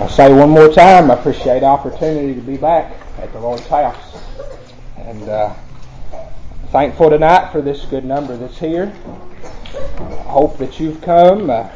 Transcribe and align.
I 0.00 0.06
say 0.06 0.32
one 0.32 0.50
more 0.50 0.68
time, 0.68 1.10
I 1.10 1.14
appreciate 1.14 1.60
the 1.60 1.66
opportunity 1.66 2.32
to 2.32 2.40
be 2.40 2.56
back 2.56 2.94
at 3.18 3.32
the 3.32 3.40
Lord's 3.40 3.66
house. 3.66 4.22
And 4.96 5.28
uh, 5.28 5.52
thankful 6.68 7.10
tonight 7.10 7.50
for 7.50 7.60
this 7.60 7.84
good 7.86 8.04
number 8.04 8.36
that's 8.36 8.58
here. 8.58 8.92
I 9.74 10.30
hope 10.30 10.56
that 10.58 10.78
you've 10.78 11.00
come. 11.00 11.50
Uh, 11.50 11.68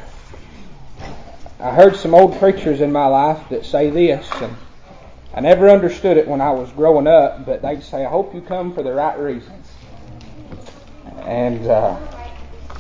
I 1.58 1.72
heard 1.72 1.96
some 1.96 2.14
old 2.14 2.38
preachers 2.38 2.80
in 2.80 2.93
my 2.93 3.06
life 3.06 3.48
that 3.48 3.64
say 3.64 3.91
this, 3.91 4.30
and 4.41 4.54
I 5.34 5.41
never 5.41 5.68
understood 5.68 6.16
it 6.16 6.29
when 6.29 6.41
I 6.41 6.52
was 6.52 6.70
growing 6.70 7.09
up, 7.09 7.45
but 7.45 7.61
they'd 7.61 7.82
say, 7.82 8.04
I 8.04 8.09
hope 8.09 8.36
you 8.36 8.41
come 8.41 8.73
for 8.73 8.84
the 8.84 8.93
right 8.93 9.18
reasons. 9.18 9.66
And 11.23 11.66
uh, 11.66 11.96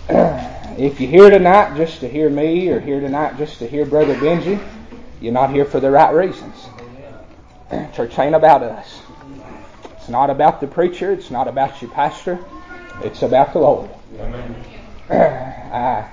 if 0.78 1.00
you're 1.00 1.10
here 1.10 1.30
tonight 1.30 1.76
just 1.76 1.98
to 1.98 2.08
hear 2.08 2.30
me 2.30 2.68
or 2.68 2.78
here 2.78 3.00
tonight 3.00 3.38
just 3.38 3.58
to 3.58 3.66
hear 3.66 3.84
Brother 3.84 4.14
Benji, 4.14 4.64
you're 5.22 5.32
not 5.32 5.50
here 5.50 5.64
for 5.64 5.78
the 5.78 5.90
right 5.90 6.12
reasons. 6.12 6.68
Church 7.94 8.18
ain't 8.18 8.34
about 8.34 8.64
us. 8.64 9.00
It's 9.96 10.08
not 10.08 10.30
about 10.30 10.60
the 10.60 10.66
preacher. 10.66 11.12
It's 11.12 11.30
not 11.30 11.46
about 11.46 11.80
your 11.80 11.92
pastor. 11.92 12.44
It's 13.04 13.22
about 13.22 13.52
the 13.52 13.60
Lord. 13.60 13.88
I 15.10 16.08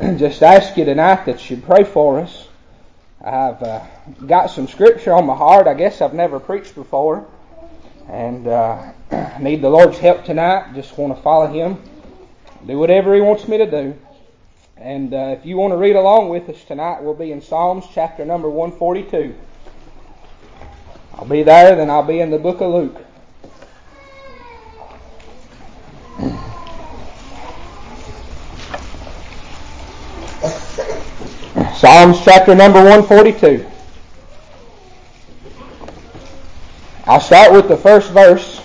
just 0.16 0.42
ask 0.42 0.76
you 0.76 0.84
tonight 0.84 1.26
that 1.26 1.48
you 1.48 1.58
pray 1.58 1.84
for 1.84 2.18
us. 2.18 2.48
I've 3.24 3.62
uh, 3.62 3.86
got 4.26 4.48
some 4.48 4.66
scripture 4.66 5.12
on 5.12 5.26
my 5.26 5.36
heart. 5.36 5.68
I 5.68 5.74
guess 5.74 6.02
I've 6.02 6.12
never 6.12 6.40
preached 6.40 6.74
before, 6.74 7.24
and 8.08 8.48
uh, 8.48 8.92
need 9.40 9.62
the 9.62 9.70
Lord's 9.70 9.98
help 9.98 10.24
tonight. 10.24 10.74
Just 10.74 10.98
want 10.98 11.16
to 11.16 11.22
follow 11.22 11.46
Him, 11.46 11.80
do 12.66 12.78
whatever 12.78 13.14
He 13.14 13.20
wants 13.20 13.46
me 13.46 13.58
to 13.58 13.70
do. 13.70 13.96
And 14.76 15.14
uh, 15.14 15.36
if 15.38 15.46
you 15.46 15.56
want 15.56 15.72
to 15.72 15.76
read 15.76 15.96
along 15.96 16.30
with 16.30 16.48
us 16.48 16.62
tonight, 16.64 17.02
we'll 17.02 17.14
be 17.14 17.30
in 17.30 17.40
Psalms 17.40 17.84
chapter 17.92 18.24
number 18.24 18.48
142. 18.48 19.34
I'll 21.14 21.24
be 21.26 21.44
there, 21.44 21.76
then 21.76 21.90
I'll 21.90 22.02
be 22.02 22.20
in 22.20 22.30
the 22.30 22.38
book 22.38 22.60
of 22.60 22.74
Luke. 22.74 23.00
Psalms 31.76 32.18
chapter 32.24 32.54
number 32.54 32.78
142. 32.82 33.64
I'll 37.04 37.20
start 37.20 37.52
with 37.52 37.68
the 37.68 37.76
first 37.76 38.10
verse. 38.10 38.60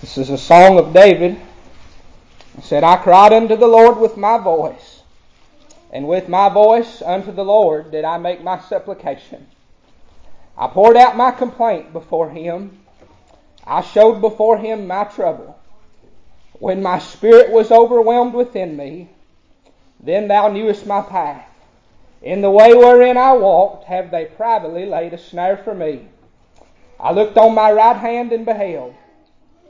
This 0.00 0.18
is 0.18 0.30
a 0.30 0.38
song 0.38 0.78
of 0.78 0.92
David. 0.92 1.40
It 2.58 2.64
said, 2.64 2.84
I 2.84 2.96
cried 2.96 3.32
unto 3.32 3.56
the 3.56 3.66
Lord 3.66 3.98
with 3.98 4.16
my 4.16 4.36
voice, 4.38 5.02
and 5.90 6.06
with 6.06 6.28
my 6.28 6.48
voice 6.48 7.00
unto 7.00 7.32
the 7.32 7.44
Lord 7.44 7.90
did 7.90 8.04
I 8.04 8.18
make 8.18 8.42
my 8.42 8.58
supplication. 8.60 9.46
I 10.56 10.66
poured 10.66 10.96
out 10.96 11.16
my 11.16 11.30
complaint 11.30 11.92
before 11.92 12.30
him. 12.30 12.80
I 13.66 13.80
showed 13.80 14.20
before 14.20 14.58
him 14.58 14.86
my 14.86 15.04
trouble. 15.04 15.58
When 16.58 16.82
my 16.82 16.98
spirit 16.98 17.50
was 17.50 17.72
overwhelmed 17.72 18.34
within 18.34 18.76
me, 18.76 19.08
then 19.98 20.28
thou 20.28 20.48
knewest 20.48 20.86
my 20.86 21.00
path. 21.00 21.48
In 22.20 22.42
the 22.42 22.50
way 22.50 22.74
wherein 22.74 23.16
I 23.16 23.32
walked 23.32 23.84
have 23.84 24.10
they 24.10 24.26
privately 24.26 24.84
laid 24.84 25.12
a 25.12 25.18
snare 25.18 25.56
for 25.56 25.74
me. 25.74 26.08
I 27.00 27.12
looked 27.12 27.36
on 27.36 27.54
my 27.54 27.72
right 27.72 27.96
hand 27.96 28.32
and 28.32 28.44
beheld, 28.44 28.94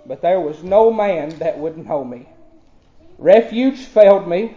but 0.04 0.20
there 0.20 0.40
was 0.40 0.62
no 0.62 0.92
man 0.92 1.38
that 1.38 1.58
would 1.58 1.78
know 1.78 2.04
me. 2.04 2.26
Refuge 3.22 3.78
failed 3.78 4.26
me. 4.26 4.56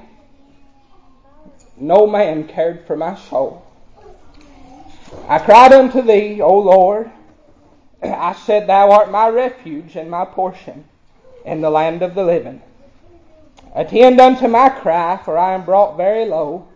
No 1.77 2.07
man 2.07 2.47
cared 2.47 2.87
for 2.87 2.97
my 2.97 3.15
soul. 3.15 3.63
I 5.27 5.37
cried 5.37 5.71
unto 5.71 6.01
thee, 6.01 6.41
O 6.41 6.57
Lord. 6.57 7.11
I 8.01 8.33
said, 8.33 8.65
Thou 8.65 8.89
art 8.89 9.11
my 9.11 9.29
refuge 9.29 9.95
and 9.95 10.09
my 10.09 10.25
portion 10.25 10.85
in 11.45 11.61
the 11.61 11.69
land 11.69 12.01
of 12.01 12.15
the 12.15 12.23
living. 12.23 12.59
Attend 13.75 14.19
unto 14.19 14.47
my 14.47 14.69
cry, 14.69 15.17
for 15.23 15.37
I 15.37 15.53
am 15.53 15.63
brought 15.63 15.95
very 15.95 16.25
low. 16.25 16.67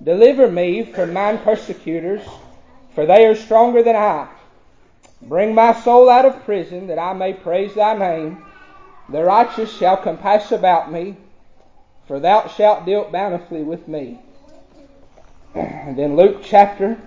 Deliver 0.00 0.48
me 0.48 0.84
from 0.84 1.12
mine 1.12 1.38
persecutors, 1.38 2.22
for 2.94 3.04
they 3.04 3.26
are 3.26 3.34
stronger 3.34 3.82
than 3.82 3.96
I. 3.96 4.28
Bring 5.22 5.56
my 5.56 5.72
soul 5.72 6.08
out 6.08 6.24
of 6.24 6.44
prison, 6.44 6.86
that 6.86 7.00
I 7.00 7.14
may 7.14 7.32
praise 7.32 7.74
thy 7.74 7.98
name. 7.98 8.44
The 9.08 9.22
righteous 9.22 9.72
shall 9.72 9.96
compass 9.96 10.50
about 10.50 10.90
me, 10.90 11.16
for 12.06 12.20
thou 12.20 12.46
shalt 12.46 12.86
deal 12.86 13.10
bountifully 13.10 13.62
with 13.62 13.88
me. 13.88 14.20
And 15.54 15.96
then 15.98 16.16
Luke 16.16 16.40
chapter 16.42 16.98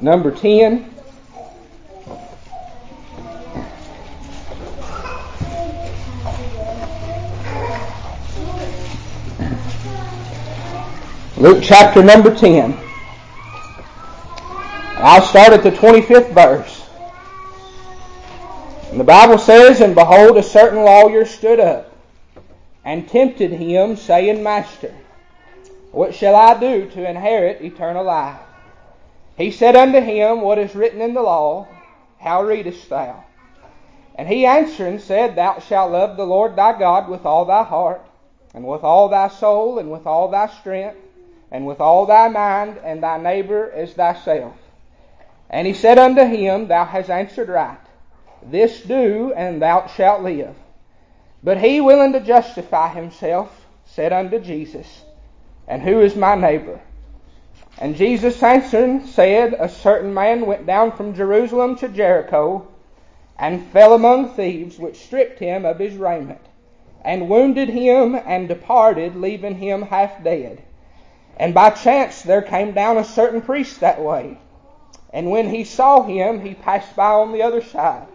number 0.00 0.30
10. 0.30 0.94
Luke 11.36 11.62
chapter 11.62 12.02
number 12.02 12.34
10. 12.34 12.76
I'll 15.02 15.22
start 15.22 15.52
at 15.52 15.62
the 15.62 15.70
25th 15.70 16.34
verse. 16.34 16.86
And 18.90 19.00
the 19.00 19.04
Bible 19.04 19.38
says, 19.38 19.80
And 19.80 19.94
behold, 19.94 20.36
a 20.36 20.42
certain 20.42 20.80
lawyer 20.80 21.24
stood 21.24 21.60
up 21.60 21.89
and 22.84 23.08
tempted 23.08 23.52
him, 23.52 23.96
saying, 23.96 24.42
Master, 24.42 24.94
what 25.92 26.14
shall 26.14 26.34
I 26.34 26.58
do 26.58 26.88
to 26.90 27.08
inherit 27.08 27.62
eternal 27.62 28.04
life? 28.04 28.40
He 29.36 29.50
said 29.50 29.76
unto 29.76 30.00
him, 30.00 30.40
What 30.40 30.58
is 30.58 30.74
written 30.74 31.00
in 31.00 31.14
the 31.14 31.22
law? 31.22 31.68
How 32.18 32.42
readest 32.42 32.88
thou? 32.88 33.24
And 34.14 34.28
he 34.28 34.44
answering 34.44 34.98
said, 34.98 35.36
Thou 35.36 35.58
shalt 35.60 35.92
love 35.92 36.16
the 36.16 36.26
Lord 36.26 36.56
thy 36.56 36.78
God 36.78 37.08
with 37.08 37.24
all 37.24 37.44
thy 37.44 37.62
heart, 37.62 38.04
and 38.54 38.64
with 38.66 38.84
all 38.84 39.08
thy 39.08 39.28
soul, 39.28 39.78
and 39.78 39.90
with 39.90 40.06
all 40.06 40.28
thy 40.28 40.46
strength 40.48 40.98
and 41.50 41.66
with 41.66 41.80
all 41.80 42.06
thy 42.06 42.28
mind, 42.28 42.78
and 42.84 43.02
thy 43.02 43.18
neighbor 43.18 43.70
as 43.72 43.92
thyself. 43.94 44.54
And 45.48 45.66
he 45.66 45.74
said 45.74 45.98
unto 45.98 46.24
him, 46.24 46.68
Thou 46.68 46.84
hast 46.84 47.10
answered 47.10 47.48
right. 47.48 47.78
This 48.42 48.80
do, 48.82 49.32
and 49.34 49.60
thou 49.60 49.88
shalt 49.88 50.22
live. 50.22 50.54
But 51.42 51.58
he, 51.58 51.80
willing 51.80 52.12
to 52.12 52.20
justify 52.20 52.88
himself, 52.88 53.66
said 53.86 54.12
unto 54.12 54.38
Jesus, 54.38 55.04
And 55.66 55.82
who 55.82 56.00
is 56.00 56.14
my 56.14 56.34
neighbor? 56.34 56.80
And 57.78 57.96
Jesus 57.96 58.42
answering 58.42 59.06
said, 59.06 59.54
A 59.54 59.68
certain 59.68 60.12
man 60.12 60.44
went 60.44 60.66
down 60.66 60.92
from 60.92 61.14
Jerusalem 61.14 61.76
to 61.76 61.88
Jericho, 61.88 62.68
and 63.38 63.66
fell 63.68 63.94
among 63.94 64.30
thieves, 64.30 64.78
which 64.78 64.98
stripped 65.02 65.38
him 65.38 65.64
of 65.64 65.78
his 65.78 65.96
raiment, 65.96 66.40
and 67.02 67.30
wounded 67.30 67.70
him, 67.70 68.14
and 68.14 68.48
departed, 68.48 69.16
leaving 69.16 69.54
him 69.54 69.82
half 69.82 70.22
dead. 70.22 70.62
And 71.38 71.54
by 71.54 71.70
chance 71.70 72.20
there 72.20 72.42
came 72.42 72.72
down 72.72 72.98
a 72.98 73.04
certain 73.04 73.40
priest 73.40 73.80
that 73.80 74.02
way. 74.02 74.36
And 75.10 75.30
when 75.30 75.48
he 75.48 75.64
saw 75.64 76.02
him, 76.02 76.42
he 76.42 76.52
passed 76.52 76.94
by 76.94 77.12
on 77.12 77.32
the 77.32 77.42
other 77.42 77.62
side. 77.62 78.08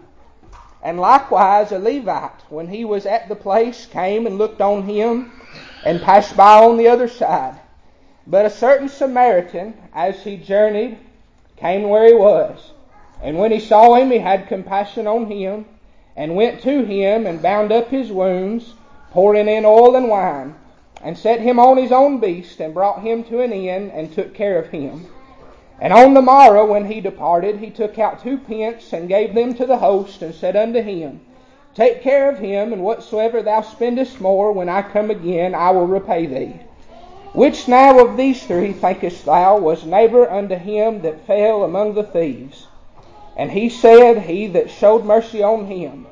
And 0.86 1.00
likewise 1.00 1.72
a 1.72 1.80
Levite, 1.80 2.44
when 2.50 2.68
he 2.68 2.86
was 2.86 3.08
at 3.08 3.28
the 3.28 3.36
place, 3.36 3.88
came 3.88 4.28
and 4.28 4.38
looked 4.38 4.62
on 4.62 4.84
him, 4.84 5.32
and 5.84 6.00
passed 6.00 6.38
by 6.38 6.64
on 6.64 6.78
the 6.78 6.88
other 6.88 7.08
side. 7.08 7.56
But 8.28 8.46
a 8.46 8.52
certain 8.52 8.88
Samaritan, 8.88 9.74
as 9.96 10.24
he 10.24 10.38
journeyed, 10.38 11.00
came 11.58 11.90
where 11.90 12.06
he 12.06 12.14
was. 12.14 12.72
And 13.24 13.40
when 13.40 13.52
he 13.52 13.60
saw 13.60 13.96
him, 13.96 14.12
he 14.12 14.20
had 14.20 14.48
compassion 14.48 15.08
on 15.08 15.26
him, 15.26 15.66
and 16.16 16.36
went 16.36 16.62
to 16.62 16.86
him, 16.86 17.26
and 17.26 17.42
bound 17.42 17.72
up 17.72 17.90
his 17.90 18.12
wounds, 18.12 18.76
pouring 19.10 19.48
in 19.48 19.66
oil 19.66 19.96
and 19.96 20.08
wine 20.08 20.54
and 21.06 21.18
set 21.18 21.40
him 21.40 21.60
on 21.60 21.78
his 21.78 21.92
own 21.92 22.20
beast, 22.20 22.60
and 22.60 22.74
brought 22.74 23.04
him 23.04 23.24
to 23.24 23.40
an 23.40 23.54
inn, 23.54 23.92
and 23.92 24.12
took 24.12 24.34
care 24.34 24.58
of 24.58 24.70
him. 24.70 25.06
And 25.80 25.92
on 25.92 26.14
the 26.14 26.22
morrow, 26.22 26.66
when 26.66 26.86
he 26.86 27.02
departed, 27.02 27.60
he 27.60 27.70
took 27.70 28.00
out 28.00 28.24
two 28.24 28.38
pence, 28.38 28.94
and 28.94 29.10
gave 29.10 29.34
them 29.34 29.54
to 29.56 29.66
the 29.66 29.78
host, 29.78 30.22
and 30.22 30.34
said 30.34 30.56
unto 30.56 30.82
him, 30.82 31.20
Take 31.74 32.02
care 32.02 32.30
of 32.30 32.40
him, 32.40 32.72
and 32.72 32.82
whatsoever 32.82 33.42
thou 33.42 33.62
spendest 33.62 34.22
more, 34.22 34.54
when 34.54 34.70
I 34.70 34.82
come 34.82 35.12
again, 35.12 35.54
I 35.54 35.72
will 35.72 35.88
repay 35.88 36.26
thee. 36.26 36.60
Which 37.34 37.68
now 37.68 38.00
of 38.00 38.16
these 38.16 38.46
three 38.46 38.72
thinkest 38.72 39.26
thou 39.26 39.58
was 39.58 39.86
neighbor 39.86 40.32
unto 40.32 40.56
him 40.56 41.02
that 41.02 41.28
fell 41.28 41.64
among 41.66 41.94
the 41.94 42.04
thieves? 42.04 42.68
And 43.36 43.52
he 43.52 43.68
said, 43.68 44.20
He 44.20 44.48
that 44.48 44.70
showed 44.70 45.04
mercy 45.04 45.44
on 45.44 45.66
him. 45.66 46.08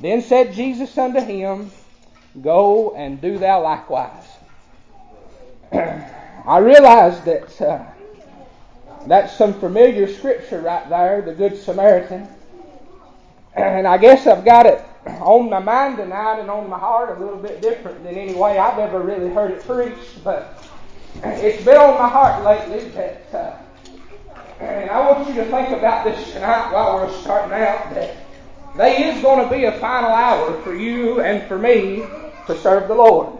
Then 0.00 0.22
said 0.22 0.52
Jesus 0.52 0.98
unto 0.98 1.20
him, 1.20 1.70
Go 2.42 2.92
and 2.96 3.20
do 3.20 3.38
thou 3.38 3.62
likewise. 3.62 4.26
I 5.72 6.58
realize 6.58 7.20
that 7.20 7.62
uh, 7.62 7.84
that's 9.06 9.36
some 9.36 9.54
familiar 9.54 10.06
scripture 10.12 10.60
right 10.60 10.88
there, 10.88 11.22
the 11.22 11.34
Good 11.34 11.56
Samaritan. 11.56 12.28
And 13.54 13.86
I 13.86 13.98
guess 13.98 14.26
I've 14.26 14.44
got 14.44 14.66
it 14.66 14.84
on 15.06 15.50
my 15.50 15.58
mind 15.58 15.96
tonight 15.96 16.40
and 16.40 16.50
on 16.50 16.68
my 16.68 16.78
heart 16.78 17.16
a 17.16 17.20
little 17.20 17.38
bit 17.38 17.62
different 17.62 18.02
than 18.04 18.14
any 18.14 18.34
way 18.34 18.58
I've 18.58 18.78
ever 18.78 19.00
really 19.00 19.30
heard 19.30 19.52
it 19.52 19.64
preached. 19.66 20.22
But 20.22 20.62
It's 21.22 21.64
been 21.64 21.76
on 21.76 21.98
my 21.98 22.08
heart 22.08 22.44
lately 22.44 22.88
that, 22.90 23.34
uh, 23.34 23.56
and 24.62 24.90
I 24.90 25.00
want 25.10 25.28
you 25.28 25.34
to 25.34 25.44
think 25.44 25.70
about 25.70 26.04
this 26.04 26.32
tonight 26.32 26.72
while 26.72 26.96
we're 26.96 27.12
starting 27.20 27.52
out, 27.52 27.94
that 27.94 28.16
there 28.76 29.14
is 29.14 29.20
going 29.22 29.44
to 29.44 29.54
be 29.54 29.64
a 29.64 29.78
final 29.80 30.10
hour 30.10 30.60
for 30.62 30.74
you 30.74 31.20
and 31.20 31.46
for 31.48 31.58
me 31.58 32.04
to 32.46 32.58
serve 32.58 32.88
the 32.88 32.94
Lord. 32.94 33.38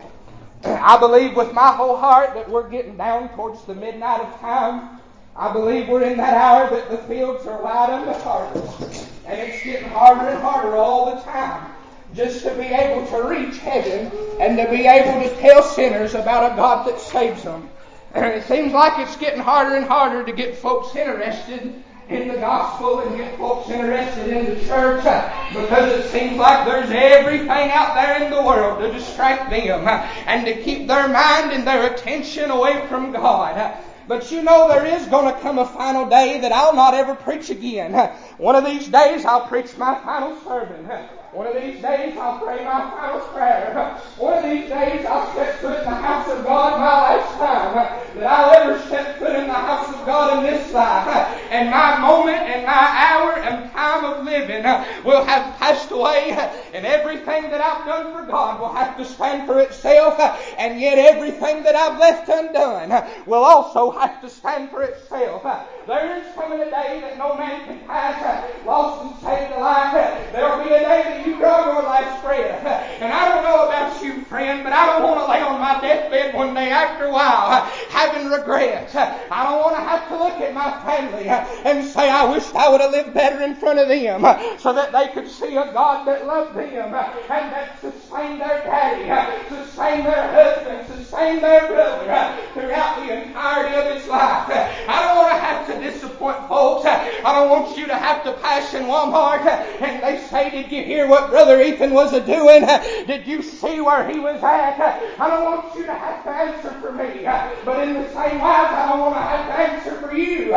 I 0.64 0.98
believe 0.98 1.36
with 1.36 1.52
my 1.52 1.72
whole 1.72 1.96
heart 1.96 2.34
that 2.34 2.50
we're 2.50 2.68
getting 2.68 2.96
down 2.96 3.28
towards 3.30 3.64
the 3.64 3.74
midnight 3.74 4.20
of 4.20 4.40
time. 4.40 4.99
I 5.40 5.50
believe 5.54 5.88
we're 5.88 6.02
in 6.02 6.18
that 6.18 6.34
hour 6.34 6.68
that 6.68 6.90
the 6.90 6.98
fields 7.08 7.46
are 7.46 7.62
wide 7.62 7.88
unto 7.88 8.12
harvest. 8.20 9.08
And 9.24 9.40
it's 9.40 9.64
getting 9.64 9.88
harder 9.88 10.28
and 10.28 10.38
harder 10.42 10.76
all 10.76 11.14
the 11.14 11.22
time 11.22 11.72
just 12.14 12.42
to 12.42 12.54
be 12.56 12.64
able 12.64 13.06
to 13.06 13.26
reach 13.26 13.56
heaven 13.56 14.12
and 14.38 14.58
to 14.58 14.68
be 14.68 14.86
able 14.86 15.26
to 15.26 15.34
tell 15.40 15.62
sinners 15.62 16.12
about 16.12 16.52
a 16.52 16.56
God 16.56 16.86
that 16.86 17.00
saves 17.00 17.42
them. 17.44 17.70
And 18.12 18.26
it 18.26 18.44
seems 18.44 18.74
like 18.74 18.98
it's 18.98 19.16
getting 19.16 19.40
harder 19.40 19.76
and 19.76 19.86
harder 19.86 20.26
to 20.26 20.32
get 20.32 20.56
folks 20.56 20.94
interested 20.94 21.72
in 22.10 22.28
the 22.28 22.34
gospel 22.34 22.98
and 23.00 23.16
get 23.16 23.38
folks 23.38 23.70
interested 23.70 24.28
in 24.28 24.44
the 24.44 24.60
church 24.66 25.06
uh, 25.06 25.48
because 25.54 26.04
it 26.04 26.10
seems 26.10 26.36
like 26.36 26.66
there's 26.66 26.90
everything 26.90 27.70
out 27.70 27.94
there 27.94 28.22
in 28.22 28.30
the 28.30 28.42
world 28.42 28.80
to 28.80 28.92
distract 28.92 29.48
them 29.48 29.88
uh, 29.88 30.06
and 30.26 30.44
to 30.44 30.60
keep 30.62 30.86
their 30.86 31.08
mind 31.08 31.52
and 31.52 31.66
their 31.66 31.94
attention 31.94 32.50
away 32.50 32.84
from 32.88 33.10
God. 33.12 33.74
But 34.10 34.32
you 34.32 34.42
know 34.42 34.66
there 34.66 34.84
is 34.84 35.06
going 35.06 35.32
to 35.32 35.40
come 35.40 35.60
a 35.60 35.64
final 35.64 36.04
day 36.08 36.40
that 36.40 36.50
I'll 36.50 36.74
not 36.74 36.94
ever 36.94 37.14
preach 37.14 37.48
again. 37.48 37.92
One 38.38 38.56
of 38.56 38.64
these 38.64 38.88
days 38.88 39.24
I'll 39.24 39.46
preach 39.46 39.76
my 39.78 39.94
final 40.00 40.36
sermon. 40.40 40.90
One 41.32 41.46
of 41.46 41.62
these 41.62 41.80
days 41.80 42.16
I'll 42.18 42.40
pray 42.40 42.64
my 42.64 42.90
final 42.90 43.20
prayer. 43.28 43.72
One 44.16 44.38
of 44.38 44.50
these 44.50 44.68
days 44.68 45.06
I'll 45.06 45.30
step 45.30 45.60
foot 45.60 45.78
in 45.78 45.84
the 45.84 45.90
house 45.90 46.28
of 46.28 46.44
God 46.44 46.80
my 46.80 47.16
last 47.16 47.38
time 47.38 48.18
that 48.18 48.26
I'll 48.26 48.50
ever 48.50 48.86
step 48.86 49.16
foot 49.20 49.36
in 49.36 49.46
the 49.46 49.52
house 49.52 49.88
of 49.94 50.04
God 50.04 50.38
in 50.38 50.52
this 50.52 50.72
life. 50.72 51.06
And 51.50 51.70
my 51.70 52.00
moment 52.00 52.38
and 52.38 52.66
my 52.66 52.72
hour 52.72 53.38
and 53.38 53.70
time 53.70 54.04
of 54.04 54.24
living 54.24 54.64
will 55.04 55.24
have 55.24 55.56
passed 55.58 55.92
away 55.92 56.32
and 56.74 56.84
everything 56.84 57.44
that 57.50 57.60
I've 57.60 57.86
done 57.86 58.12
for 58.12 58.26
God 58.26 58.58
will 58.58 58.72
have 58.72 58.96
to 58.96 59.04
stand 59.04 59.46
for 59.46 59.60
itself 59.60 60.18
and 60.58 60.80
yet 60.80 60.98
everything 60.98 61.62
that 61.62 61.76
I've 61.76 62.00
left 62.00 62.28
undone 62.28 62.90
will 63.26 63.44
also 63.44 63.92
have 63.92 64.20
to 64.22 64.28
stand 64.28 64.70
for 64.70 64.82
itself. 64.82 65.44
There 65.86 66.16
is 66.18 66.34
coming 66.34 66.60
a 66.60 66.70
day 66.70 67.00
that 67.00 67.18
no 67.18 67.36
man 67.36 67.66
can 67.66 67.78
pass 67.86 68.20
lost 68.66 69.04
and 69.04 69.20
saved 69.20 69.52
alive. 69.52 70.32
There'll 70.32 70.64
be 70.64 70.70
a 70.74 70.80
day 70.80 71.19
that 71.20 71.28
you 71.28 71.36
drug 71.36 71.66
your 71.66 71.82
last 71.82 72.22
breath. 72.24 72.64
And 73.00 73.12
I 73.12 73.28
don't 73.28 73.44
know 73.44 73.66
about 73.66 74.02
you, 74.02 74.24
friend, 74.24 74.64
but 74.64 74.72
I 74.72 74.86
don't 74.86 75.02
want 75.02 75.20
to 75.20 75.30
lay 75.30 75.40
on 75.40 75.60
my 75.60 75.80
deathbed 75.80 76.34
one 76.34 76.54
day 76.54 76.70
after 76.70 77.06
a 77.06 77.12
while 77.12 77.62
having 77.90 78.30
regrets. 78.30 78.94
I 78.94 79.44
don't 79.44 79.60
want 79.60 79.76
to 79.76 79.82
have 79.82 80.08
to 80.08 80.16
look 80.16 80.40
at 80.40 80.54
my 80.54 80.70
family 80.82 81.28
and 81.28 81.86
say, 81.86 82.08
I 82.08 82.30
wish 82.30 82.52
I 82.54 82.68
would 82.68 82.80
have 82.80 82.92
lived 82.92 83.14
better 83.14 83.42
in 83.42 83.54
front 83.56 83.78
of 83.78 83.88
them 83.88 84.22
so 84.58 84.72
that 84.72 84.92
they 84.92 85.08
could 85.08 85.28
see 85.28 85.56
a 85.56 85.72
God 85.72 86.06
that 86.06 86.26
loved 86.26 86.56
them 86.56 86.94
and 86.94 86.94
that 86.94 87.80
sustained 87.80 88.40
their 88.40 88.64
daddy, 88.64 89.08
sustained 89.48 90.06
their 90.06 90.32
husband, 90.32 90.86
sustained 90.98 91.42
their 91.42 91.66
brother 91.68 92.38
throughout 92.54 93.06
the 93.06 93.22
entirety 93.26 93.74
of 93.76 93.94
his 93.96 94.06
life. 94.08 94.48
I 94.50 95.02
don't 95.02 95.16
want 95.16 95.32
to 95.34 95.40
have 95.40 95.66
to 95.66 95.90
disappoint 95.90 96.48
folks. 96.48 96.86
I 96.86 97.32
don't 97.34 97.50
want 97.50 97.76
you 97.76 97.86
to 97.86 97.94
have 97.94 98.24
to 98.24 98.32
pass 98.34 98.74
in 98.74 98.84
Walmart 98.84 99.40
and 99.46 100.02
they 100.02 100.22
say, 100.28 100.50
Did 100.50 100.70
you 100.70 100.84
hear 100.84 101.08
what 101.10 101.30
Brother 101.30 101.60
Ethan 101.60 101.92
was 101.92 102.12
a 102.12 102.24
doing? 102.24 102.64
Did 103.06 103.26
you 103.26 103.42
see 103.42 103.80
where 103.80 104.08
he 104.08 104.18
was 104.20 104.42
at? 104.42 104.80
I 105.18 105.28
don't 105.28 105.44
want 105.44 105.74
you 105.74 105.84
to 105.84 105.92
have 105.92 106.24
to 106.24 106.30
answer 106.30 106.70
for 106.80 106.92
me. 106.92 107.24
But 107.64 107.86
in 107.86 107.94
the 107.94 108.08
same 108.08 108.38
way, 108.38 108.50
I 108.50 108.88
don't 108.88 109.00
want 109.00 109.16
to 109.16 109.20
have 109.20 109.46
to 109.46 109.52
answer 109.58 109.96
for 110.00 110.14
you. 110.16 110.52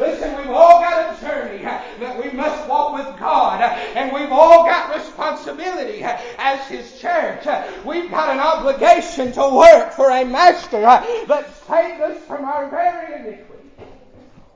Listen, 0.00 0.36
we've 0.38 0.50
all 0.50 0.80
got 0.80 1.16
a 1.16 1.20
journey 1.20 1.62
that 1.62 2.24
we 2.24 2.30
must 2.32 2.68
walk 2.68 2.94
with 2.94 3.18
God. 3.20 3.60
And 3.60 4.12
we've 4.12 4.32
all 4.32 4.64
got 4.64 4.96
responsibility 4.96 6.02
as 6.02 6.66
His 6.66 6.98
church. 7.00 7.46
We've 7.84 8.10
got 8.10 8.30
an 8.30 8.40
obligation 8.40 9.32
to 9.32 9.48
work 9.54 9.92
for 9.92 10.10
a 10.10 10.24
master 10.24 10.80
that 10.80 11.54
saved 11.66 12.00
us 12.00 12.24
from 12.24 12.44
our 12.44 12.70
very 12.70 13.14
iniquity. 13.14 13.44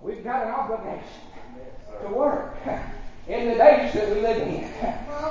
We've 0.01 0.25
got 0.25 0.47
an 0.47 0.53
obligation 0.53 1.21
to 2.03 2.09
work 2.09 2.57
in 3.33 3.49
the 3.49 3.55
days 3.55 3.93
that 3.95 4.15
we 4.15 4.21
live 4.21 4.37
in. 4.37 4.65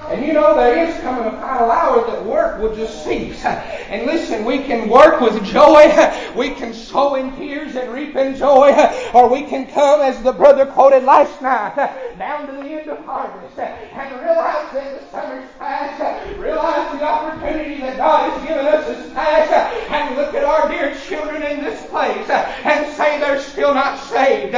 And 0.09 0.25
you 0.25 0.33
know, 0.33 0.56
there 0.56 0.88
is 0.88 1.00
coming 1.01 1.25
a 1.25 1.31
final 1.39 1.69
hour 1.69 2.06
that 2.07 2.25
work 2.25 2.59
will 2.59 2.75
just 2.75 3.06
cease. 3.06 3.45
And 3.45 4.06
listen, 4.06 4.44
we 4.44 4.59
can 4.59 4.89
work 4.89 5.21
with 5.21 5.44
joy, 5.45 5.88
we 6.36 6.50
can 6.50 6.74
sow 6.74 7.15
in 7.15 7.36
tears 7.36 7.75
and 7.75 7.94
reap 7.94 8.15
in 8.15 8.36
joy, 8.36 8.74
or 9.13 9.30
we 9.30 9.44
can 9.44 9.68
come, 9.68 10.01
as 10.01 10.21
the 10.24 10.33
brother 10.33 10.65
quoted 10.65 11.03
last 11.03 11.42
night, 11.42 11.75
down 12.18 12.48
to 12.48 12.53
the 12.53 12.69
end 12.69 12.89
of 12.89 13.06
harvest 13.06 13.57
and 13.57 14.21
realize 14.21 14.71
that 14.74 15.00
the 15.00 15.09
summer's 15.12 15.50
past, 15.59 16.38
realize 16.38 17.00
the 17.00 17.03
opportunity 17.03 17.81
that 17.81 17.98
God 17.98 18.31
has 18.31 18.48
given 18.48 18.65
us 18.65 18.88
is 18.88 19.13
past, 19.13 19.51
and 19.92 20.15
look 20.15 20.33
at 20.33 20.44
our 20.44 20.69
dear 20.69 20.95
children 21.07 21.44
in 21.44 21.63
this 21.63 21.86
place 21.88 22.30
and 22.30 22.88
say 22.95 23.19
they're 23.19 23.42
still 23.42 23.74
not 23.74 24.00
saved. 24.00 24.53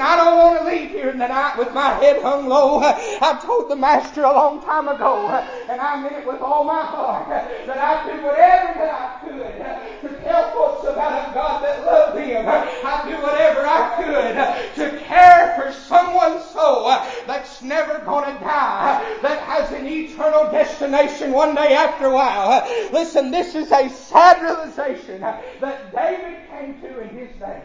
Listen, 0.00 0.12
I 0.12 0.24
don't 0.24 0.38
want 0.38 0.58
to 0.60 0.64
leave 0.64 0.90
here 0.92 1.12
tonight 1.12 1.58
with 1.58 1.74
my 1.74 1.90
head 2.00 2.22
hung 2.22 2.46
low 2.46 2.80
I 2.80 3.38
told 3.44 3.68
the 3.68 3.76
Master 3.76 4.22
a 4.22 4.32
long 4.32 4.62
time 4.62 4.88
ago, 4.88 5.28
and 5.68 5.78
I 5.78 6.02
mean 6.02 6.14
it 6.14 6.26
with 6.26 6.40
all 6.40 6.64
my 6.64 6.82
heart, 6.82 7.28
that 7.28 7.76
I'd 7.76 8.10
do 8.10 8.22
whatever 8.24 8.78
that 8.78 8.94
I 8.96 10.00
could 10.00 10.08
to 10.08 10.24
tell 10.24 10.52
folks 10.52 10.88
about 10.88 11.28
a 11.28 11.34
God 11.34 11.62
that 11.64 11.84
loved 11.84 12.16
them. 12.16 12.48
I'd 12.48 13.10
do 13.10 13.16
whatever 13.20 13.66
I 13.66 14.64
could 14.74 14.82
to 14.82 15.04
care 15.04 15.54
for 15.56 15.70
someone's 15.70 16.46
soul 16.46 16.88
that's 17.26 17.60
never 17.60 17.98
going 17.98 18.24
to 18.24 18.40
die, 18.40 19.18
that 19.20 19.42
has 19.42 19.70
an 19.72 19.86
eternal 19.86 20.50
destination 20.50 21.32
one 21.32 21.54
day 21.54 21.74
after 21.74 22.06
a 22.06 22.14
while. 22.14 22.66
Listen, 22.90 23.30
this 23.30 23.54
is 23.54 23.70
a 23.70 23.90
sad 23.90 24.40
realization 24.40 25.20
that 25.20 25.94
David 25.94 26.38
came 26.48 26.80
to 26.80 27.00
in 27.00 27.08
his 27.10 27.36
day. 27.38 27.60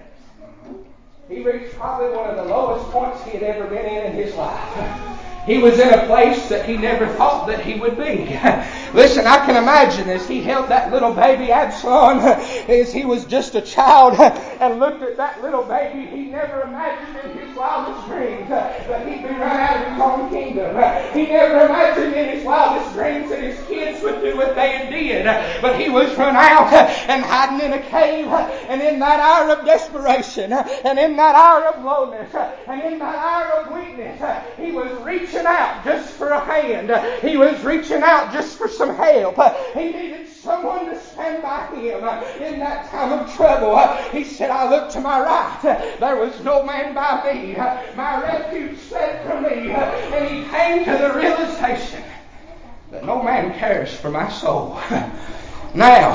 He 1.27 1.39
reached 1.39 1.73
probably 1.73 2.15
one 2.15 2.29
of 2.29 2.35
the 2.35 2.43
lowest 2.43 2.87
points 2.91 3.23
he 3.23 3.31
had 3.31 3.43
ever 3.43 3.65
been 3.67 3.85
in 3.85 4.05
in 4.05 4.13
his 4.13 4.35
life. 4.35 5.11
He 5.45 5.59
was 5.59 5.77
in 5.77 5.93
a 5.93 6.07
place 6.07 6.49
that 6.49 6.65
he 6.65 6.75
never 6.75 7.05
thought 7.07 7.45
that 7.47 7.59
he 7.59 7.79
would 7.79 7.97
be. 7.97 8.25
Listen, 8.95 9.27
I 9.27 9.45
can 9.45 9.55
imagine 9.55 10.09
as 10.09 10.27
he 10.27 10.41
held 10.41 10.69
that 10.69 10.91
little 10.91 11.13
baby 11.13 11.51
Absalom, 11.51 12.19
as 12.67 12.91
he 12.91 13.05
was 13.05 13.25
just 13.25 13.53
a 13.53 13.61
child, 13.61 14.15
and 14.59 14.79
looked 14.79 15.03
at 15.03 15.17
that 15.17 15.43
little 15.43 15.63
baby, 15.63 16.07
he 16.07 16.23
never 16.23 16.61
imagined 16.61 17.31
in 17.31 17.45
his 17.45 17.55
wildest 17.55 18.07
dreams 18.07 18.49
that 18.49 19.07
he'd 19.07 19.21
be 19.21 19.33
run 19.35 19.41
out 19.43 19.85
of 19.85 19.93
his 19.93 20.01
own 20.01 20.29
kingdom. 20.31 20.75
He 21.13 21.27
never 21.27 21.65
imagined 21.65 22.15
in 22.15 22.37
his 22.37 22.43
wildest 22.43 22.95
dreams 22.95 23.29
that 23.29 23.43
his 23.43 23.67
kids 23.67 24.01
would 24.01 24.21
do 24.21 24.35
what 24.37 24.55
they 24.55 24.87
did. 24.89 25.25
But 25.61 25.79
he 25.79 25.89
was 25.89 26.15
run 26.17 26.35
out 26.35 26.73
and 26.73 27.23
hiding 27.23 27.65
in 27.65 27.73
a 27.73 27.81
cave, 27.81 28.27
and 28.27 28.81
in 28.81 28.97
that 28.99 29.19
hour 29.19 29.51
of 29.55 29.65
desperation, 29.65 30.53
and 30.53 30.97
in 30.97 31.15
that 31.17 31.35
hour 31.35 31.65
of 31.65 31.83
loneliness, 31.83 32.33
and 32.67 32.81
in 32.81 32.99
that 32.99 33.15
hour 33.15 33.61
of 33.61 33.75
weakness, 33.75 34.21
he 34.57 34.71
was 34.71 34.91
reaching 35.03 35.34
reaching 35.35 35.47
out 35.47 35.83
just 35.83 36.13
for 36.13 36.29
a 36.29 36.39
hand. 36.39 36.89
He 37.21 37.35
was 37.37 37.61
reaching 37.63 38.01
out 38.01 38.31
just 38.31 38.57
for 38.57 38.69
some 38.69 38.95
help. 38.95 39.35
He 39.73 39.91
needed 39.91 40.27
someone 40.27 40.85
to 40.85 40.99
stand 40.99 41.43
by 41.43 41.67
him 41.67 41.97
in 42.41 42.59
that 42.59 42.89
time 42.89 43.11
of 43.11 43.35
trouble. 43.35 43.77
He 44.11 44.23
said, 44.23 44.49
I 44.49 44.69
looked 44.69 44.93
to 44.93 45.01
my 45.01 45.19
right. 45.19 45.97
There 45.99 46.15
was 46.15 46.39
no 46.41 46.63
man 46.63 46.93
by 46.93 47.33
me. 47.33 47.53
My 47.95 48.21
refuge 48.21 48.77
fled 48.77 49.25
from 49.27 49.43
me. 49.43 49.71
And 49.71 50.27
he 50.29 50.49
came 50.49 50.85
to 50.85 50.91
the 50.91 51.13
realization 51.19 52.03
that 52.91 53.03
no 53.03 53.21
man 53.21 53.57
cares 53.59 53.93
for 53.93 54.09
my 54.09 54.29
soul. 54.29 54.79
Now, 55.73 56.13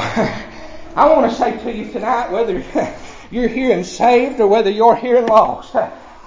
I 0.97 1.09
want 1.11 1.31
to 1.31 1.37
say 1.37 1.59
to 1.59 1.73
you 1.73 1.93
tonight, 1.93 2.31
whether 2.31 2.65
you're 3.31 3.49
here 3.49 3.77
and 3.77 3.85
saved 3.85 4.41
or 4.41 4.47
whether 4.47 4.71
you're 4.71 4.97
here 4.97 5.19
and 5.19 5.29
lost, 5.29 5.77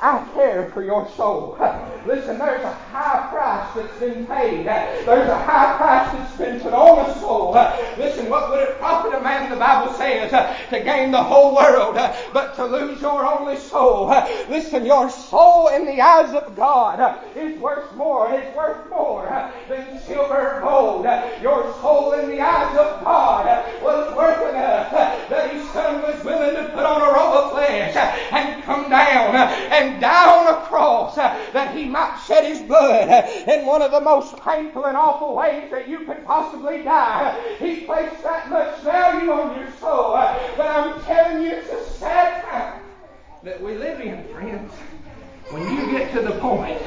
I 0.03 0.27
care 0.33 0.69
for 0.71 0.83
your 0.83 1.07
soul. 1.11 1.57
Listen, 2.05 2.37
there's 2.37 2.61
a 2.61 2.73
high 2.73 3.29
price 3.31 3.73
that's 3.73 3.99
been 4.01 4.27
paid. 4.27 4.65
There's 4.65 5.29
a 5.29 5.39
high 5.39 5.77
price 5.77 6.11
that's 6.11 6.37
been 6.37 6.59
put 6.59 6.73
on 6.73 7.09
a 7.09 7.19
soul. 7.21 7.53
Listen, 7.97 8.29
what 8.29 8.49
would 8.49 8.59
it 8.59 8.77
profit 8.79 9.13
a 9.13 9.21
man, 9.21 9.49
the 9.49 9.55
Bible 9.55 9.93
says, 9.93 10.29
to 10.31 10.79
gain 10.81 11.11
the 11.11 11.23
whole 11.23 11.55
world, 11.55 11.95
but 12.33 12.53
to 12.55 12.65
lose 12.65 12.99
your 12.99 13.25
only 13.25 13.55
soul? 13.55 14.07
Listen, 14.49 14.85
your 14.85 15.09
soul 15.09 15.69
in 15.69 15.85
the 15.85 16.01
eyes 16.01 16.33
of 16.33 16.53
God 16.53 17.17
is 17.37 17.57
worth 17.61 17.95
more. 17.95 18.29
It's 18.33 18.53
worth 18.57 18.89
more 18.89 19.53
than 19.69 20.01
silver 20.01 20.59
gold. 20.61 21.05
Your 21.41 21.73
soul 21.79 22.11
in 22.11 22.27
the 22.29 22.41
eyes 22.41 22.77
of 22.77 23.05
God 23.05 23.45
was 23.81 24.13
worth 24.17 24.49
enough 24.49 24.91
that 24.91 25.53
His 25.53 25.65
Son 25.69 26.01
was 26.01 26.21
willing 26.25 26.55
to 26.55 26.69
put 26.73 26.83
on 26.83 27.01
a 27.01 27.05
robe 27.05 27.45
of 27.45 27.51
flesh 27.53 27.95
and 27.95 28.61
come 28.63 28.89
down 28.89 29.35
and 29.35 29.92
die 29.99 30.37
on 30.37 30.53
a 30.53 30.65
cross 30.65 31.17
uh, 31.17 31.39
that 31.53 31.75
He 31.75 31.85
might 31.85 32.21
shed 32.27 32.45
His 32.45 32.61
blood. 32.61 33.09
Uh, 33.09 33.51
in 33.51 33.65
one 33.65 33.81
of 33.81 33.91
the 33.91 34.01
most 34.01 34.37
painful 34.37 34.85
and 34.85 34.97
awful 34.97 35.35
ways 35.35 35.69
that 35.71 35.87
you 35.87 35.99
could 36.05 36.25
possibly 36.25 36.83
die. 36.83 37.55
He 37.59 37.81
placed 37.81 38.21
that 38.23 38.49
much 38.49 38.79
value 38.81 39.31
on 39.31 39.59
your 39.59 39.71
soul. 39.79 40.13
Uh, 40.13 40.39
but 40.57 40.67
I'm 40.67 41.01
telling 41.03 41.43
you, 41.43 41.51
it's 41.51 41.69
a 41.69 41.83
sad 41.97 42.43
time 42.45 42.81
that 43.43 43.61
we 43.61 43.75
live 43.75 43.99
in, 43.99 44.23
friends. 44.33 44.71
When 45.49 45.63
you 45.75 45.91
get 45.91 46.13
to 46.13 46.21
the 46.21 46.39
point 46.39 46.81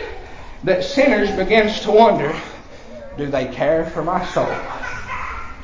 that 0.64 0.82
sinners 0.82 1.30
begins 1.32 1.80
to 1.80 1.90
wonder, 1.90 2.34
do 3.16 3.26
they 3.26 3.46
care 3.46 3.86
for 3.86 4.02
my 4.02 4.24
soul? 4.26 4.52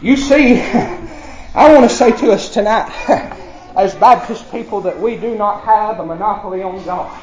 You 0.00 0.16
see, 0.16 0.60
I 0.60 1.72
want 1.72 1.88
to 1.88 1.94
say 1.94 2.12
to 2.12 2.32
us 2.32 2.50
tonight, 2.50 2.90
as 3.76 3.94
Baptist 3.94 4.50
people, 4.50 4.80
that 4.82 4.98
we 4.98 5.16
do 5.16 5.36
not 5.36 5.64
have 5.64 6.00
a 6.00 6.06
monopoly 6.06 6.62
on 6.62 6.84
God. 6.84 7.22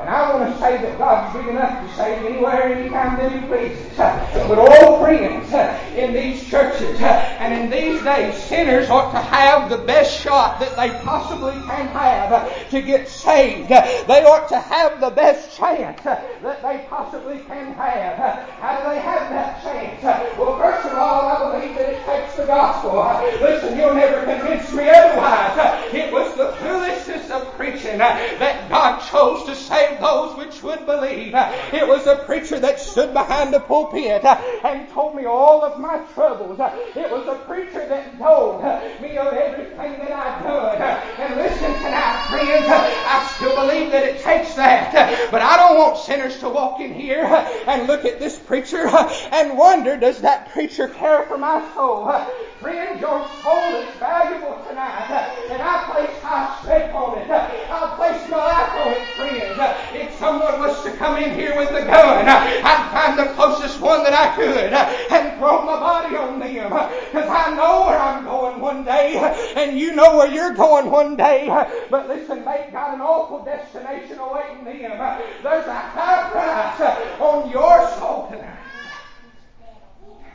And 0.00 0.08
I 0.08 0.34
want 0.34 0.52
to 0.52 0.58
say 0.60 0.78
that 0.78 0.98
God's 0.98 1.36
big 1.36 1.48
enough 1.48 1.86
to 1.86 1.96
save 1.96 2.24
anywhere, 2.24 2.62
anytime 2.72 3.18
that 3.18 3.32
He 3.32 3.46
pleases. 3.46 3.96
But 3.96 4.58
all 4.58 4.98
friends, 5.04 5.52
in 5.94 6.14
these 6.14 6.48
churches 6.48 6.98
and 7.00 7.52
in 7.52 7.70
these 7.70 8.02
days, 8.02 8.34
sinners 8.44 8.88
ought 8.88 9.12
to 9.12 9.18
have 9.18 9.68
the 9.68 9.76
best 9.78 10.18
shot 10.18 10.58
that 10.60 10.74
they 10.76 10.90
possibly 11.04 11.52
can 11.52 11.86
have 11.88 12.70
to 12.70 12.80
get 12.80 13.08
saved. 13.08 13.68
They 13.68 14.24
ought 14.24 14.48
to 14.48 14.58
have 14.58 15.00
the 15.00 15.10
best 15.10 15.56
chance 15.56 16.02
that 16.02 16.62
they 16.62 16.86
possibly 16.88 17.40
can 17.40 17.74
have. 17.74 18.16
How 18.58 18.78
do 18.78 18.88
they 18.88 19.00
have 19.00 19.28
that 19.30 19.62
chance? 19.62 20.02
Well, 20.38 20.58
first 20.58 20.86
of 20.86 20.96
all, 20.96 21.26
I 21.26 21.58
believe 21.58 21.76
that 21.76 21.90
it 21.90 22.04
takes 22.06 22.36
the 22.36 22.46
gospel. 22.46 22.96
Listen, 23.40 23.76
you'll 23.78 23.94
never 23.94 24.24
convince 24.24 24.72
me 24.72 24.88
otherwise. 24.88 25.92
It 25.92 26.10
was 26.10 26.34
the 26.36 26.52
foolishness 26.52 27.30
of 27.30 27.52
preaching 27.54 27.98
that 27.98 28.68
God 28.70 29.00
chose 29.10 29.44
to 29.44 29.54
save 29.54 29.89
those 29.98 30.36
which 30.36 30.62
would 30.62 30.86
believe. 30.86 31.34
It 31.34 31.86
was 31.86 32.06
a 32.06 32.16
preacher 32.24 32.58
that 32.60 32.78
stood 32.78 33.12
behind 33.12 33.52
the 33.52 33.60
pulpit 33.60 34.24
and 34.24 34.88
told 34.90 35.14
me 35.14 35.24
all 35.24 35.62
of 35.64 35.80
my 35.80 35.98
troubles. 36.14 36.58
It 36.60 37.10
was 37.10 37.26
a 37.26 37.36
preacher 37.46 37.86
that 37.88 38.18
told 38.18 38.62
me 39.00 39.16
of 39.16 39.32
everything 39.32 39.98
that 39.98 40.12
I'd 40.12 40.42
done. 40.42 40.80
And 41.18 41.36
listen 41.36 41.72
tonight, 41.82 42.26
friends, 42.30 42.66
I 42.68 43.32
still 43.36 43.56
believe 43.56 43.90
that 43.92 44.04
it 44.04 44.20
takes 44.20 44.54
that. 44.54 45.30
But 45.30 45.42
I 45.42 45.56
don't 45.56 45.78
want 45.78 45.98
sinners 45.98 46.38
to 46.40 46.48
walk 46.48 46.80
in 46.80 46.92
here 46.92 47.24
and 47.66 47.86
look 47.86 48.04
at 48.04 48.18
this 48.18 48.38
preacher 48.38 48.88
and 49.32 49.56
wonder, 49.56 49.96
does 49.96 50.20
that 50.20 50.50
preacher 50.52 50.88
care 50.88 51.24
for 51.24 51.38
my 51.38 51.66
soul? 51.74 52.12
Friends, 52.60 53.00
your 53.00 53.26
soul 53.42 53.74
is 53.76 53.88
valuable 53.96 54.62
tonight. 54.68 55.08
And 55.50 55.62
I 55.62 55.90
place 55.90 56.20
high 56.20 56.58
stake 56.62 56.94
on 56.94 57.16
it. 57.18 57.30
I 57.30 57.94
place 57.96 58.28
my 58.28 58.36
life 58.36 58.86
on 58.86 58.92
it, 58.92 59.06
friends. 59.16 59.56
If 59.94 60.18
someone 60.18 60.60
was 60.60 60.82
to 60.84 60.92
come 60.92 61.16
in 61.22 61.34
here 61.34 61.56
with 61.56 61.70
a 61.70 61.84
gun, 61.86 62.28
I'd 62.28 62.90
find 62.92 63.18
the 63.18 63.32
closest 63.34 63.80
one 63.80 64.04
that 64.04 64.12
I 64.12 64.36
could 64.36 64.72
and 64.72 65.38
throw 65.38 65.64
my 65.64 65.80
body 65.80 66.16
on 66.16 66.38
them. 66.38 66.68
Because 66.68 67.28
I 67.28 67.54
know 67.54 67.86
where 67.86 67.98
I'm 67.98 68.24
going 68.24 68.60
one 68.60 68.84
day, 68.84 69.16
and 69.56 69.78
you 69.78 69.94
know 69.94 70.18
where 70.18 70.30
you're 70.30 70.52
going 70.52 70.89
one 71.04 71.16
day. 71.16 71.46
But 71.90 72.08
listen, 72.08 72.38
they've 72.44 72.72
got 72.72 72.94
an 72.94 73.00
awful 73.00 73.44
destination 73.44 74.18
awaiting 74.18 74.64
them. 74.64 74.98
There's 75.42 75.66
a 75.66 75.74
high 75.74 76.30
price 76.30 77.20
on 77.20 77.50
your 77.50 77.90
soul 77.98 78.28
tonight. 78.30 78.58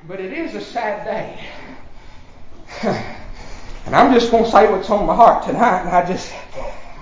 But 0.07 0.19
it 0.19 0.33
is 0.33 0.55
a 0.55 0.61
sad 0.61 1.05
day. 1.05 1.39
And 3.85 3.95
I'm 3.95 4.13
just 4.13 4.31
going 4.31 4.45
to 4.45 4.49
say 4.49 4.69
what's 4.71 4.89
on 4.89 5.05
my 5.05 5.15
heart 5.15 5.45
tonight, 5.45 5.81
and 5.81 5.89
I 5.89 6.03
just 6.05 6.33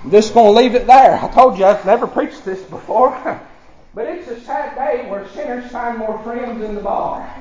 I'm 0.04 0.12
just 0.12 0.34
going 0.34 0.54
to 0.54 0.62
leave 0.62 0.76
it 0.76 0.86
there. 0.86 1.18
I 1.18 1.30
told 1.32 1.58
you 1.58 1.64
I've 1.64 1.86
never 1.86 2.08
preached 2.08 2.44
this 2.44 2.62
before. 2.64 3.12
but 3.96 4.06
it's 4.08 4.28
a 4.28 4.40
sad 4.42 4.76
day 4.76 5.10
where 5.10 5.28
sinners 5.30 5.72
find 5.72 5.98
more 5.98 6.20
friends 6.24 6.62
in 6.62 6.76
the 6.76 6.82
bar 6.82 7.34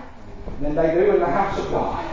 than 0.61 0.77
they 0.77 0.95
do 0.95 1.15
in 1.15 1.19
the 1.21 1.27
house 1.27 1.59
of 1.59 1.71
God. 1.71 2.05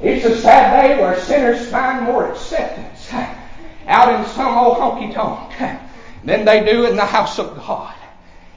It's 0.00 0.24
a 0.24 0.40
sad 0.40 0.80
day 0.80 1.02
where 1.02 1.18
sinners 1.20 1.68
find 1.68 2.04
more 2.04 2.30
acceptance 2.30 2.99
out 3.12 4.14
in 4.14 4.26
some 4.34 4.56
old 4.56 4.78
honky 4.78 5.12
tonk 5.12 5.80
than 6.24 6.44
they 6.44 6.64
do 6.64 6.86
in 6.86 6.96
the 6.96 7.04
house 7.04 7.38
of 7.38 7.56
God. 7.56 7.94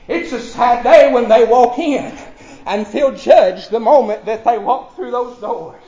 It's 0.07 0.31
a 0.33 0.39
sad 0.39 0.83
day 0.83 1.11
when 1.11 1.29
they 1.29 1.45
walk 1.45 1.79
in 1.79 2.17
and 2.65 2.87
feel 2.87 3.11
judged 3.15 3.71
the 3.71 3.79
moment 3.79 4.25
that 4.25 4.43
they 4.43 4.57
walk 4.57 4.95
through 4.95 5.11
those 5.11 5.39
doors. 5.39 5.81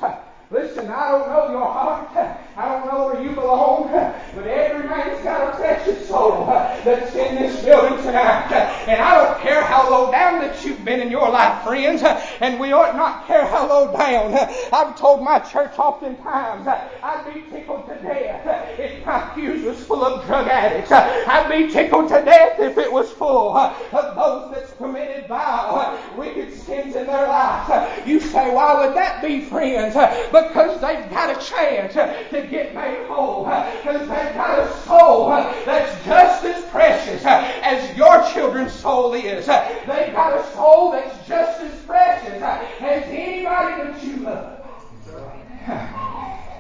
Listen, 0.52 0.90
I 0.90 1.12
don't 1.12 1.28
know 1.28 1.52
your 1.52 1.66
heart. 1.66 2.38
I 2.58 2.70
don't 2.70 2.86
know 2.86 3.08
where 3.08 3.22
you 3.22 3.32
belong. 3.32 3.92
But 4.36 4.48
every 4.48 4.86
man's 4.90 5.24
got 5.24 5.54
a 5.54 5.56
precious 5.56 6.10
soul 6.10 6.46
that's 6.46 7.16
in 7.16 7.36
this 7.36 7.64
building 7.64 7.98
tonight. 8.00 8.52
And 8.86 9.02
I 9.02 9.24
don't 9.24 9.40
care 9.40 9.64
how 9.64 9.90
low 9.90 10.12
down 10.12 10.42
that 10.42 10.66
you've 10.66 10.84
been 10.84 11.00
in 11.00 11.10
your 11.10 11.30
life, 11.30 11.64
friends. 11.64 12.04
And 12.42 12.60
we 12.60 12.74
ought 12.74 12.98
not 12.98 13.26
care 13.28 13.46
how 13.46 13.66
low 13.66 13.94
down. 13.94 14.34
I've 14.74 14.98
told 15.00 15.24
my 15.24 15.40
church 15.40 15.80
oftentimes 15.80 16.68
I'd 16.68 17.34
be 17.34 17.50
tickled 17.50 17.88
to 17.88 17.96
death 18.02 18.78
if 18.78 19.06
my 19.06 19.22
pews 19.34 19.64
was 19.64 19.82
full 19.86 20.04
of 20.04 20.26
drug 20.26 20.50
addicts. 20.50 20.92
I'd 20.92 21.48
be 21.50 21.72
tickled 21.72 22.10
to 22.10 22.22
death 22.26 22.60
if 22.60 22.78
it 22.78 22.92
was 22.92 23.10
full 23.12 23.56
of 23.56 24.16
those 24.16 24.54
that's 24.54 24.74
committed 24.74 25.30
vile, 25.30 25.98
wicked 26.18 26.54
sins 26.54 26.98
in 26.98 27.08
their 27.08 27.28
lives. 27.28 28.06
You 28.06 28.20
say, 28.20 28.54
why 28.54 28.86
would 28.86 28.98
that 28.98 29.22
be, 29.22 29.46
friends? 29.46 29.94
because 29.96 30.82
they've 30.82 31.10
got 31.10 31.30
a 31.30 31.46
chance 31.50 31.94
to 31.94 32.45
get 32.46 32.74
made 32.76 33.06
whole. 33.08 33.46
Because 33.46 34.02
they've 34.02 34.34
got 34.36 34.60
a 34.60 34.72
soul 34.82 35.30
that's 35.66 36.06
just 36.06 36.44
as 36.46 36.64
precious 36.72 37.24
as 37.26 37.98
your 37.98 38.24
children's 38.32 38.74
soul 38.74 39.14
is. 39.14 39.46
They've 39.46 40.14
got 40.14 40.38
a 40.38 40.52
soul 40.54 40.92
that's 40.92 41.28
just 41.28 41.62
as 41.62 41.82
precious 41.84 42.42
as 42.42 43.04
anybody 43.08 43.92
that 43.92 44.04
you 44.04 44.18
love. 44.18 44.62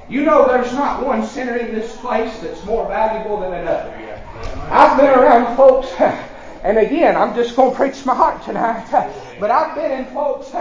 You 0.08 0.24
know 0.24 0.48
there's 0.48 0.72
not 0.74 1.04
one 1.04 1.25
sinner 1.25 1.58
in 1.58 1.74
this 1.74 1.96
place 1.98 2.38
that's 2.39 2.63
more 2.63 2.88
valuable 2.88 3.39
than 3.39 3.54
another. 3.54 3.92
I've 4.70 4.98
been 5.00 5.10
around 5.10 5.56
folks, 5.56 5.89
and 6.63 6.77
again, 6.77 7.15
I'm 7.15 7.34
just 7.34 7.56
going 7.56 7.72
to 7.72 7.75
preach 7.75 8.06
my 8.06 8.13
heart 8.13 8.44
tonight, 8.44 8.88
but 9.39 9.50
I've 9.50 9.74
been 9.75 9.92
in 9.92 10.06
folks 10.13 10.54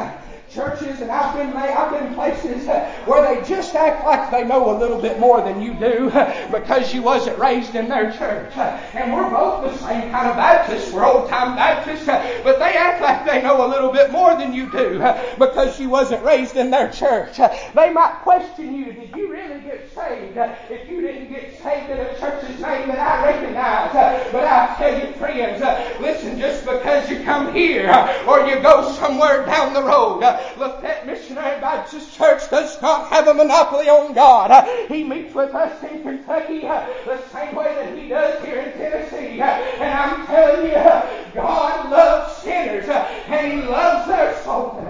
churches 0.55 1.01
and 1.01 1.11
I've 1.11 1.35
been 1.35 1.53
I've 1.55 1.91
been 1.91 2.15
places 2.15 2.69
uh, 2.69 2.89
where 3.07 3.23
they 3.23 3.47
just 3.47 3.75
act 3.75 4.05
like 4.05 4.31
they 4.31 4.45
know 4.45 4.77
a 4.77 4.77
little 4.79 5.01
bit 5.01 5.19
more 5.19 5.43
than 5.43 5.61
you 5.61 5.75
do 5.75 6.11
uh, 6.11 6.51
because 6.51 6.95
you 6.95 7.03
wasn't 7.03 7.39
raised 7.39 7.75
in 7.75 7.89
their 7.89 8.13
church. 8.13 8.57
Uh, 8.57 8.79
and 8.95 9.13
we're 9.13 9.29
both 9.31 9.65
the 9.65 9.77
same 9.79 10.11
kind 10.11 10.29
of 10.29 10.37
Baptists. 10.37 10.93
We're 10.93 11.05
old 11.05 11.29
time 11.29 11.57
Baptists, 11.57 12.07
but 12.07 12.59
they 12.59 12.77
act 12.77 13.03
like 13.03 13.27
they 13.27 13.43
know 13.43 13.67
a 13.67 13.69
little 13.69 13.93
bit 13.93 14.13
more 14.13 14.37
than 14.37 14.53
you 14.53 14.71
do 14.71 14.99
because 15.39 15.81
you 15.81 15.89
wasn't 15.89 16.23
raised 16.25 16.57
in 16.57 16.71
their 16.71 16.91
church. 16.91 17.37
They 17.37 17.91
might 17.93 18.21
question 18.23 18.75
you, 18.75 18.93
did 18.93 19.15
you 19.17 19.33
really 19.33 19.61
get 19.61 19.93
saved 19.93 20.37
if 20.71 20.89
you 20.89 21.01
didn't 21.01 21.31
get 21.31 21.61
saved 21.63 21.91
in 21.91 21.99
a 21.99 22.19
church's 22.19 22.61
name 22.61 22.89
that 22.89 22.99
I 22.99 23.25
recognize? 23.27 23.93
But 24.33 24.45
I 24.45 24.75
tell 24.77 24.99
you, 24.99 25.13
friends, 25.15 25.61
listen, 26.01 26.39
just 26.39 26.65
because 26.65 27.11
you 27.11 27.23
come 27.25 27.53
here 27.53 27.91
or 28.29 28.47
you 28.47 28.61
go 28.61 28.93
somewhere 28.93 29.45
down 29.47 29.73
the 29.73 29.83
road, 29.83 30.23
Lafayette 30.57 31.07
Missionary 31.07 31.61
Baptist 31.61 32.15
Church 32.17 32.49
does 32.51 32.81
not 32.81 33.09
have 33.09 33.29
a 33.29 33.35
monopoly 33.35 33.89
on 33.89 34.15
God. 34.15 34.89
He 34.89 35.05
meets 35.05 35.35
with 35.35 35.55
us 35.55 35.83
in 35.83 36.03
Kentucky 36.03 36.67
uh, 36.67 36.87
the 37.05 37.21
same 37.29 37.55
way 37.55 37.75
that 37.75 37.99
He 37.99 38.09
does 38.09 38.45
here 38.45 38.61
in 38.61 38.73
Tennessee. 38.73 39.41
And 39.41 39.83
I'm 39.83 40.27
telling 40.27 40.67
you, 40.67 40.75
uh, 40.75 41.25
God 41.35 41.91
loves 41.91 42.37
sinners 42.37 42.89
uh, 42.89 43.05
and 43.27 43.53
He 43.53 43.69
loves 43.69 44.09
their 44.09 44.41
soul. 44.43 44.81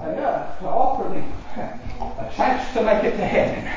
Enough 0.00 0.58
to 0.58 0.66
offer 0.66 1.08
them 1.08 1.32
a 2.00 2.32
chance 2.34 2.72
to 2.74 2.82
make 2.82 3.04
it 3.04 3.16
to 3.16 3.24
heaven. 3.24 3.70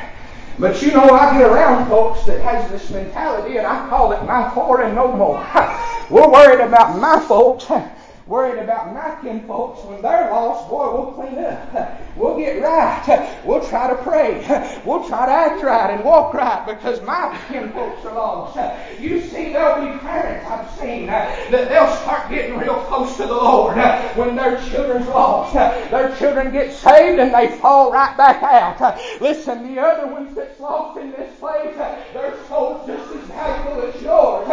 But 0.60 0.82
you 0.82 0.92
know, 0.92 1.04
I 1.04 1.38
get 1.38 1.50
around 1.50 1.88
folks 1.88 2.26
that 2.26 2.42
has 2.42 2.70
this 2.72 2.90
mentality, 2.90 3.58
and 3.58 3.68
I 3.68 3.88
call 3.90 4.12
it 4.12 4.24
my 4.24 4.50
four 4.56 4.82
and 4.82 4.96
no 4.96 5.12
more. 5.12 5.38
We're 6.10 6.30
worried 6.30 6.62
about 6.62 7.00
my 7.00 7.20
folks 7.20 7.66
worried 8.28 8.62
about 8.62 8.94
my 8.94 9.18
kin 9.22 9.46
folks 9.48 9.84
when 9.86 10.02
they're 10.02 10.30
lost, 10.32 10.70
boy, 10.70 10.92
we'll 10.94 11.12
clean 11.14 11.44
up. 11.44 12.02
We'll 12.18 12.36
get 12.36 12.64
right. 12.64 13.30
We'll 13.46 13.64
try 13.68 13.88
to 13.90 13.96
pray. 14.02 14.42
We'll 14.86 15.08
try 15.08 15.28
to 15.28 15.32
act 15.32 15.64
right 15.64 15.92
and 15.94 16.04
walk 16.04 16.34
right 16.34 16.66
because 16.66 17.00
my 17.04 17.40
kin 17.48 17.72
folks 17.72 18.04
are 18.06 18.16
lost. 18.16 18.58
You 19.00 19.22
see, 19.22 19.54
there'll 19.54 19.94
be 19.94 20.00
parents 20.00 20.50
I've 20.50 20.70
seen 20.80 21.10
uh, 21.10 21.36
that 21.52 21.70
they'll 21.70 21.96
start 21.98 22.30
getting 22.30 22.58
real 22.58 22.80
close 22.86 23.16
to 23.18 23.28
the 23.28 23.34
Lord 23.34 23.78
uh, 23.78 24.02
when 24.16 24.36
their 24.36 24.58
children's 24.70 25.08
lost. 25.08 25.56
Uh, 25.56 25.88
their 25.90 26.16
children 26.18 26.52
get 26.52 26.74
saved 26.74 27.20
and 27.20 27.34
they 27.34 27.56
fall 27.60 27.92
right 27.92 28.18
back 28.18 28.42
out. 28.42 29.00
Listen, 29.22 29.76
the 29.76 29.80
other 29.80 30.12
ones 30.12 30.36
that's 30.36 30.60
lost 30.60 31.00
in 31.00 31.12
this 31.12 31.38
place, 31.40 31.76
their 32.14 32.36
souls 32.48 32.88
just 32.88 33.14
as 33.14 33.22
valuable 33.30 33.84
as 33.84 34.02
yours. 34.02 34.48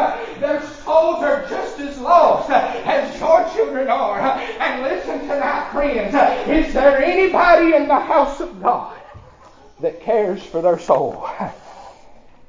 Souls 0.95 1.25
are 1.25 1.45
just 1.49 1.81
as 1.81 1.99
lost 1.99 2.49
as 2.51 3.19
your 3.19 3.49
children 3.53 3.89
are. 3.89 4.21
And 4.21 4.83
listen 4.85 5.19
tonight, 5.23 5.69
friends. 5.73 6.15
Is 6.49 6.73
there 6.73 7.03
anybody 7.03 7.75
in 7.75 7.89
the 7.89 7.99
house 7.99 8.39
of 8.39 8.63
God 8.63 8.97
that 9.81 10.01
cares 10.01 10.41
for 10.45 10.63
their 10.63 10.79
soul? 10.79 11.29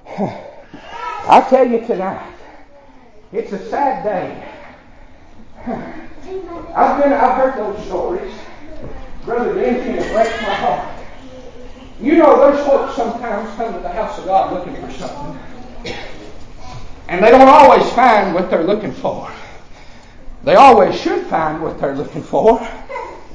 I 0.07 1.43
tell 1.49 1.67
you 1.67 1.87
tonight, 1.87 2.35
it's 3.33 3.51
a 3.51 3.67
sad 3.67 4.03
day 4.03 4.47
I've 5.65 7.01
been, 7.01 7.13
I've 7.13 7.37
heard 7.37 7.57
those 7.57 7.83
stories. 7.87 8.31
Brother 9.23 9.55
Benji, 9.55 9.99
it 9.99 10.13
breaks 10.13 10.41
my 10.43 10.53
heart. 10.53 10.99
You 11.99 12.17
know, 12.17 12.39
there's 12.41 12.63
folks 12.63 12.95
sometimes 12.95 13.55
come 13.55 13.73
to 13.73 13.79
the 13.79 13.89
house 13.89 14.19
of 14.19 14.25
God 14.25 14.53
looking 14.53 14.75
for 14.85 14.91
something. 14.91 15.39
And 17.07 17.23
they 17.23 17.31
don't 17.31 17.47
always 17.47 17.87
find 17.91 18.33
what 18.33 18.49
they're 18.49 18.63
looking 18.63 18.91
for. 18.91 19.31
They 20.43 20.55
always 20.55 20.99
should 20.99 21.25
find 21.27 21.61
what 21.61 21.79
they're 21.79 21.95
looking 21.95 22.23
for, 22.23 22.67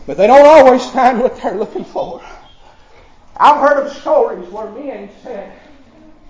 but 0.06 0.16
they 0.16 0.26
don't 0.26 0.46
always 0.46 0.88
find 0.90 1.20
what 1.20 1.40
they're 1.40 1.56
looking 1.56 1.84
for. 1.84 2.22
I've 3.36 3.60
heard 3.60 3.86
of 3.86 3.92
stories 3.92 4.48
where 4.50 4.70
men 4.70 5.08
said, 5.22 5.52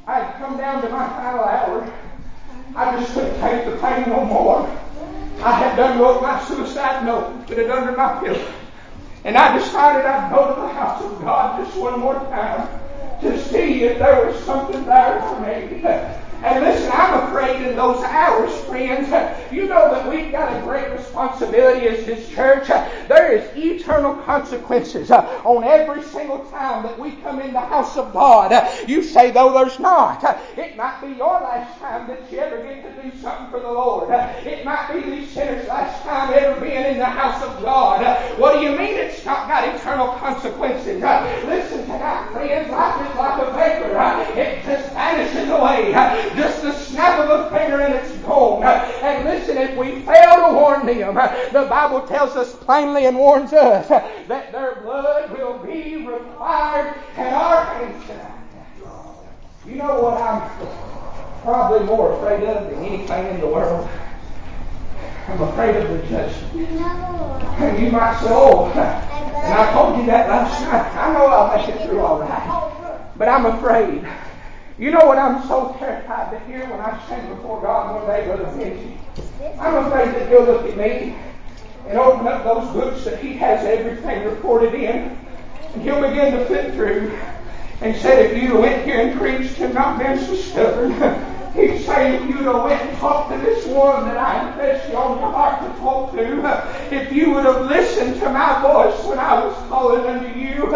I 0.06 0.20
had 0.20 0.35
come 0.37 0.56
down 0.56 0.82
to 0.82 0.88
my 0.88 1.09
final 1.09 1.44
hour. 1.44 1.92
I 2.76 3.00
just 3.00 3.14
couldn't 3.14 3.40
take 3.40 3.64
the 3.64 3.76
pain 3.78 4.09
no 4.09 4.25
more. 4.25 4.66
I 5.42 5.52
had 5.52 5.76
done 5.76 5.99
wrote 5.99 6.23
my 6.23 6.42
suicide 6.44 7.04
note, 7.04 7.47
put 7.47 7.59
it 7.59 7.70
under 7.70 7.92
my 7.92 8.20
pillow. 8.20 8.52
And 9.25 9.37
I 9.37 9.59
decided 9.59 10.06
I'd 10.06 10.30
go 10.32 10.54
to 10.54 10.61
the 10.61 10.68
house 10.68 11.02
of 11.02 11.20
God 11.20 11.64
just 11.64 11.76
one 11.76 12.00
more 12.00 12.14
time 12.14 12.68
to 13.20 13.42
see 13.44 13.82
if 13.85 13.99
there 13.99 14.26
was 14.26 14.38
something 14.44 14.85
there 14.85 15.20
for 15.20 15.40
me. 15.40 15.82
And 16.42 16.64
listen, 16.64 16.90
I'm 16.94 17.28
afraid 17.28 17.61
in 17.66 17.76
those 17.76 18.02
hours, 18.02 18.50
friends, 18.64 19.12
uh, 19.12 19.38
you 19.52 19.66
know 19.66 19.90
that 19.92 20.09
we've 20.09 20.32
got 20.32 20.56
a 20.56 20.62
great 20.62 20.90
responsibility 20.90 21.87
as 21.87 22.06
His 22.06 22.28
church. 22.30 22.70
Uh, 22.70 22.88
there 23.09 23.30
is 23.32 23.44
eternal 23.54 24.14
consequences 24.23 25.11
uh, 25.11 25.42
on 25.44 25.64
every 25.64 26.02
single 26.02 26.38
time 26.47 26.82
that 26.85 26.99
we 26.99 27.12
come 27.16 27.40
in 27.40 27.52
the 27.52 27.61
house 27.61 27.99
of 27.99 28.14
God. 28.14 28.50
You 28.88 29.02
say, 29.02 29.30
though 29.30 29.52
there's 29.52 29.78
not. 29.78 30.25
It 30.56 30.76
might 30.76 31.00
be 31.02 31.09
your 31.09 31.40
last 31.40 31.78
time 31.78 32.06
that 32.09 32.32
you 32.32 32.38
ever 32.38 32.62
get 32.62 32.82
to 32.85 33.02
do 33.02 33.14
something 33.18 33.50
for 33.50 33.61
the 33.61 33.70
Lord. 33.70 34.11
It 34.11 34.64
might 34.64 34.90
be 34.94 35.11
these 35.11 35.30
sinners' 35.30 35.68
last 35.68 36.02
time 36.04 36.32
ever 36.32 36.59
being 36.59 36.85
in 36.87 36.99
the 36.99 37.04
house 37.04 37.42
of 37.42 37.62
God. 37.62 38.00
What 38.38 38.54
do 38.54 38.61
you 38.61 38.70
mean 38.70 38.94
it's 38.97 39.25
not 39.26 39.47
got 39.47 39.68
eternal 39.75 40.09
consequences? 40.14 41.02
Listen 41.02 41.85
tonight, 41.85 42.30
friends, 42.32 42.70
life 42.70 43.11
is 43.11 43.16
like 43.18 43.42
a 43.42 43.52
vapor. 43.52 44.40
It 44.40 44.64
just 44.64 44.92
vanishes 44.94 45.49
away 45.50 45.92
just 46.37 46.62
the 46.62 46.72
snap 46.72 47.18
of 47.20 47.30
a 47.30 47.56
finger 47.56 47.80
and 47.80 47.94
it's 47.94 48.16
gone. 48.18 48.62
And 48.62 49.25
listen, 49.25 49.56
if 49.56 49.76
we 49.76 50.00
fail 50.02 50.49
to 50.49 50.54
warn 50.54 50.87
them, 50.87 51.14
the 51.52 51.66
Bible 51.68 52.06
tells 52.06 52.37
us 52.37 52.54
plainly 52.54 53.06
and 53.06 53.16
warns 53.16 53.52
us 53.52 53.88
that 53.88 54.52
their 54.52 54.76
blood 54.82 55.30
will 55.32 55.58
be 55.58 56.06
required 56.06 56.94
at 57.16 57.32
our 57.32 57.64
hands 57.64 58.06
tonight. 58.06 58.37
You 59.66 59.76
know 59.76 60.02
what 60.02 60.20
I'm 60.20 60.50
probably 61.42 61.87
more 61.87 62.12
afraid 62.16 62.49
of 62.49 62.70
than 62.70 62.84
anything 62.84 63.26
in 63.26 63.40
the 63.40 63.46
world? 63.46 63.88
I'm 65.28 65.42
afraid 65.42 65.76
of 65.76 65.88
the 65.88 66.06
judgment. 66.08 66.70
And 67.60 67.84
you 67.84 67.92
might 67.92 68.18
say, 68.20 68.28
oh, 68.30 68.70
and 68.75 69.54
I 69.54 69.72
told 69.72 69.99
you 69.99 70.06
that 70.06 70.28
last 70.28 70.60
night. 70.62 70.94
I 70.96 71.12
know 71.12 71.26
I'll 71.26 71.56
make 71.56 71.68
it 71.68 71.87
through 71.87 72.00
all 72.00 72.20
right. 72.20 73.10
But 73.16 73.28
I'm 73.28 73.46
afraid 73.46 74.06
you 74.80 74.90
know 74.90 75.04
what 75.04 75.18
I'm 75.18 75.46
so 75.46 75.76
terrified 75.78 76.08
hear 76.38 76.60
when 76.70 76.80
I 76.80 77.00
stand 77.06 77.28
before 77.34 77.60
God 77.60 77.96
one 77.96 78.06
day, 78.06 78.25
Brother 78.25 78.44
Benji? 78.44 78.96
I'm 79.58 79.87
afraid 79.87 80.14
that 80.14 80.28
He'll 80.28 80.44
look 80.44 80.66
at 80.66 80.76
me 80.76 81.16
and 81.88 81.99
open 81.99 82.28
up 82.28 82.44
those 82.44 82.72
books 82.72 83.04
that 83.04 83.20
He 83.20 83.34
has 83.34 83.64
everything 83.64 84.25
recorded 84.25 84.75
in, 84.75 85.18
and 85.75 85.82
He'll 85.82 86.00
begin 86.00 86.32
to 86.32 86.44
flip 86.46 86.75
through 86.75 87.18
and 87.80 87.96
said, 87.96 88.30
if 88.30 88.42
you 88.42 88.58
went 88.58 88.84
here 88.84 89.00
and 89.00 89.18
preached 89.18 89.58
and 89.60 89.75
not 89.75 89.99
been 89.99 90.18
so 90.18 90.34
stubborn, 90.34 90.92
He's 91.54 91.84
saying 91.84 92.22
if 92.22 92.28
you'd 92.28 92.46
have 92.46 92.62
went 92.62 92.80
and 92.80 92.96
talked 92.99 93.32
to 93.32 93.38
this 93.38 93.66
one 93.66 94.04
that 94.04 94.16
I 94.16 94.49
impressed 94.49 94.88
you 94.88 94.96
on 94.96 95.18
your 95.18 95.32
heart 95.32 95.60
to 95.60 95.80
talk 95.80 96.12
to, 96.12 96.94
if 96.94 97.12
you 97.12 97.32
would 97.32 97.44
have 97.44 97.66
listened 97.66 98.20
to 98.20 98.30
my 98.30 98.62
voice 98.62 99.04
when 99.04 99.18
I 99.18 99.44
was 99.44 99.56
calling 99.68 100.06
unto 100.06 100.38
you, 100.38 100.70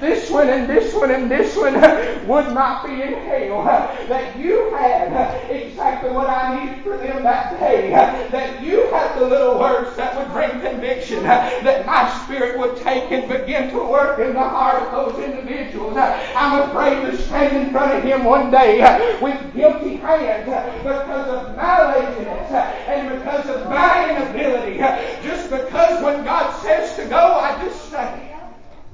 this 0.00 0.30
one 0.30 0.48
and 0.48 0.68
this 0.68 0.94
one 0.94 1.10
and 1.10 1.30
this 1.30 1.56
one 1.56 1.74
uh, 1.74 2.24
would 2.26 2.52
not 2.54 2.86
be 2.86 2.92
in 2.92 3.14
hell. 3.14 3.62
Uh, 3.62 4.06
that 4.08 4.38
you 4.38 4.70
had 4.74 5.12
uh, 5.12 5.52
exactly 5.52 6.10
what 6.10 6.28
I 6.28 6.64
needed 6.64 6.82
for 6.82 6.96
them 6.96 7.22
that 7.22 7.58
day. 7.58 7.90
That 7.90 8.62
you 8.62 8.86
had 8.90 9.18
the 9.18 9.26
little 9.26 9.58
words 9.58 9.96
that 9.96 10.16
would 10.16 10.32
bring 10.32 10.50
conviction. 10.60 11.22
That 11.22 11.86
my 11.86 12.08
spirit 12.24 12.58
would 12.58 12.76
take 12.76 13.10
and 13.10 13.28
begin 13.28 13.70
to 13.70 13.78
work 13.78 14.18
in 14.18 14.34
the 14.34 14.48
heart 14.48 14.82
of 14.82 15.14
those 15.14 15.24
individuals. 15.24 15.96
I'm 15.96 16.68
afraid 16.68 17.10
to 17.10 17.16
stand 17.22 17.56
in 17.56 17.72
front 17.72 17.92
of 17.92 18.04
Him 18.04 18.24
one 18.24 18.50
day 18.50 18.80
with 19.20 19.54
guilty 19.54 19.96
hands 19.96 20.46
because 20.82 21.28
of 21.28 21.56
my 21.56 21.94
laziness 21.94 22.50
and 22.52 23.18
because 23.18 23.48
of 23.48 23.68
my 23.68 24.16
inability. 24.16 24.78
Just 25.22 25.50
because 25.50 26.02
when 26.02 26.24
God 26.24 26.60
says 26.62 26.96
to 26.96 27.06
go, 27.06 27.16
I 27.16 27.62
just 27.64 27.90
say, 27.90 28.36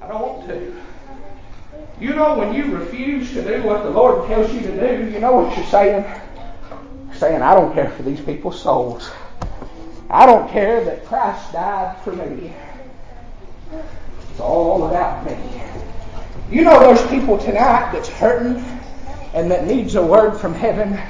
I 0.01 0.09
don't 0.09 0.21
want 0.21 0.49
to. 0.49 0.75
You 2.01 2.15
know, 2.15 2.37
when 2.37 2.53
you 2.53 2.77
refuse 2.77 3.33
to 3.33 3.43
do 3.43 3.63
what 3.63 3.85
the 3.85 3.91
Lord 3.91 4.27
tells 4.27 4.53
you 4.53 4.61
to 4.61 4.97
do, 4.97 5.11
you 5.11 5.21
know 5.21 5.33
what 5.33 5.57
you're 5.57 5.67
saying? 5.67 6.05
You're 7.07 7.15
saying, 7.15 7.43
I 7.43 7.55
don't 7.55 7.73
care 7.73 7.91
for 7.91 8.03
these 8.03 8.21
people's 8.21 8.61
souls. 8.61 9.11
I 10.11 10.27
don't 10.27 10.51
care 10.51 10.85
that 10.85 11.07
Christ 11.07 11.53
died 11.53 11.97
for 12.03 12.13
me. 12.13 12.53
It's 14.31 14.41
all 14.41 14.87
about 14.89 15.25
me. 15.25 15.37
You 16.51 16.65
know, 16.65 16.81
there's 16.81 17.07
people 17.09 17.39
tonight 17.39 17.93
that's 17.93 18.09
hurting 18.09 18.57
and 19.33 19.51
that 19.51 19.67
needs 19.67 19.95
a 19.95 20.03
word 20.05 20.37
from 20.39 20.55
heaven 20.55 21.01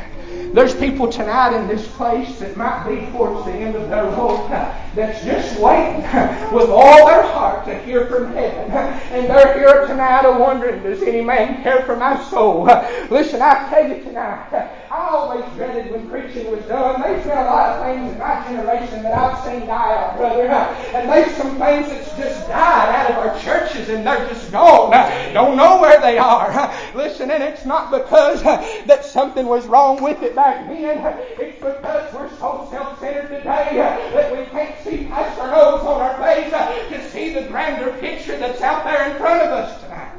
there's 0.55 0.73
people 0.77 1.11
tonight 1.11 1.53
in 1.57 1.67
this 1.67 1.85
place 1.97 2.39
that 2.39 2.57
might 2.57 2.89
be 2.89 3.11
towards 3.11 3.45
the 3.45 3.53
end 3.53 3.75
of 3.75 3.89
their 3.89 4.05
rope 4.05 4.49
uh, 4.51 4.73
that's 4.95 5.25
just 5.25 5.59
waiting 5.59 6.05
uh, 6.05 6.51
with 6.53 6.71
all 6.71 7.09
their 7.09 7.23
heart 7.23 7.65
to 7.67 7.77
hear 7.81 8.07
from 8.07 8.33
heaven. 8.35 8.71
Uh, 8.71 9.01
and 9.11 9.27
they're 9.27 9.59
here 9.59 9.85
tonight 9.89 10.23
wondering, 10.39 10.81
does 10.85 11.03
any 11.03 11.21
man 11.21 11.61
care 11.65 11.83
for 11.85 11.97
my 11.97 12.23
soul? 12.31 12.67
Listen, 13.11 13.43
I 13.43 13.69
tell 13.69 13.89
you 13.89 14.05
tonight, 14.05 14.49
I 14.95 15.09
always 15.09 15.45
dreaded 15.57 15.91
when 15.91 16.09
preaching 16.09 16.53
was 16.53 16.65
done. 16.67 17.01
There's 17.01 17.25
been 17.25 17.37
a 17.37 17.45
lot 17.47 17.71
of 17.71 17.85
things 17.85 18.13
in 18.13 18.19
my 18.21 18.45
generation 18.47 19.03
that 19.03 19.13
I've 19.13 19.45
seen 19.45 19.67
die 19.67 19.93
out, 19.93 20.17
brother. 20.17 20.47
And 20.95 21.09
there's 21.09 21.37
some 21.37 21.59
things 21.59 21.89
that's 21.89 22.17
just 22.17 22.47
died 22.47 22.95
out 22.95 23.11
of 23.11 23.17
our 23.17 23.41
churches 23.41 23.89
and 23.89 24.07
they're 24.07 24.29
just 24.29 24.53
gone. 24.53 24.93
Don't 25.35 25.57
know 25.57 25.81
where 25.81 26.01
they 26.01 26.17
are. 26.17 26.73
Listen, 26.95 27.33
and 27.33 27.43
it's 27.43 27.67
not 27.67 27.91
because 27.91 28.45
that 28.45 29.05
something 29.05 29.47
was 29.47 29.67
wrong 29.67 30.01
with 30.01 30.23
it 30.23 30.37
back 30.37 30.69
then. 30.69 31.01
It's 31.41 31.59
because 31.59 32.15
we're 32.15 32.31
so 32.39 32.69
self-centered 32.71 33.29
today 33.29 33.71
that 33.75 34.31
we 34.31 34.47
can't 34.47 34.79
see 34.85 35.07
past 35.07 35.41
our 35.41 35.51
nose 35.51 35.81
on 35.81 36.01
our 36.03 36.17
face 36.23 36.53
to 36.53 37.11
see 37.11 37.35
the 37.35 37.43
grander 37.49 37.91
picture 37.99 38.39
that's 38.39 38.63
out 38.63 38.85
there 38.85 39.11
in 39.11 39.17
front 39.17 39.43
of 39.43 39.51
us 39.51 39.83
tonight. 39.83 40.13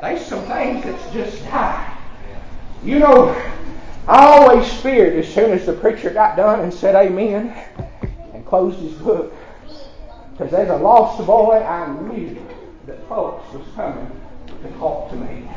There's 0.00 0.24
some 0.24 0.42
things 0.46 0.84
that's 0.84 1.12
just 1.12 1.44
died. 1.44 1.98
You 2.82 2.98
know, 2.98 3.36
I 4.08 4.26
always 4.26 4.72
feared 4.80 5.18
as 5.18 5.32
soon 5.32 5.52
as 5.52 5.66
the 5.66 5.72
preacher 5.72 6.10
got 6.10 6.36
done 6.36 6.60
and 6.60 6.72
said 6.72 6.94
amen 6.94 7.54
and 8.34 8.46
closed 8.46 8.78
his 8.78 8.92
book. 8.94 9.32
Because 10.32 10.52
as 10.54 10.68
a 10.68 10.76
lost 10.76 11.24
boy, 11.26 11.58
I 11.58 11.86
knew 12.02 12.40
that 12.86 13.06
folks 13.08 13.52
was 13.52 13.66
coming 13.76 14.10
to 14.62 14.68
talk 14.78 15.10
to 15.10 15.16
me. 15.16 15.48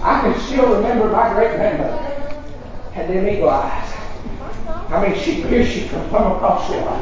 I 0.00 0.20
can 0.22 0.40
still 0.40 0.74
remember 0.76 1.08
my 1.10 1.32
great 1.34 1.56
grandmother 1.56 2.18
had 2.92 3.08
them 3.08 3.28
eagle 3.28 3.50
eyes. 3.50 3.94
I 4.90 5.08
mean, 5.08 5.20
she 5.20 5.42
pierced 5.42 5.76
you 5.76 5.88
from 5.88 6.08
plumb 6.08 6.32
across 6.32 6.68
the 6.68 6.78
eye. 6.78 7.00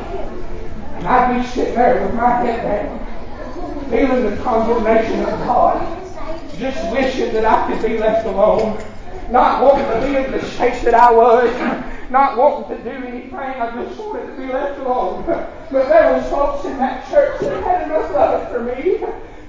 And 0.96 1.06
I'd 1.06 1.40
be 1.40 1.46
sitting 1.48 1.74
there 1.74 2.02
with 2.02 2.14
my 2.14 2.30
head 2.40 2.62
down, 2.62 3.90
feeling 3.90 4.30
the 4.30 4.42
condemnation 4.42 5.20
of 5.20 5.38
God, 5.40 5.95
just 6.58 6.92
wishing 6.92 7.32
that 7.34 7.44
I 7.44 7.70
could 7.70 7.88
be 7.88 7.98
left 7.98 8.26
alone, 8.26 8.82
not 9.30 9.62
wanting 9.62 9.86
to 9.86 10.06
be 10.06 10.16
in 10.16 10.32
the 10.32 10.44
shape 10.50 10.82
that 10.82 10.94
I 10.94 11.12
was, 11.12 11.50
not 12.10 12.38
wanting 12.38 12.76
to 12.76 12.84
do 12.84 13.06
anything. 13.06 13.34
I 13.34 13.84
just 13.84 13.98
wanted 13.98 14.26
to 14.26 14.36
be 14.40 14.52
left 14.52 14.78
alone. 14.80 15.24
But 15.26 15.88
there 15.88 16.12
was 16.12 16.28
folks 16.30 16.64
in 16.64 16.78
that 16.78 17.08
church 17.10 17.40
that 17.40 17.62
had 17.64 17.86
enough 17.86 18.10
love 18.12 18.50
for 18.50 18.62
me 18.62 19.04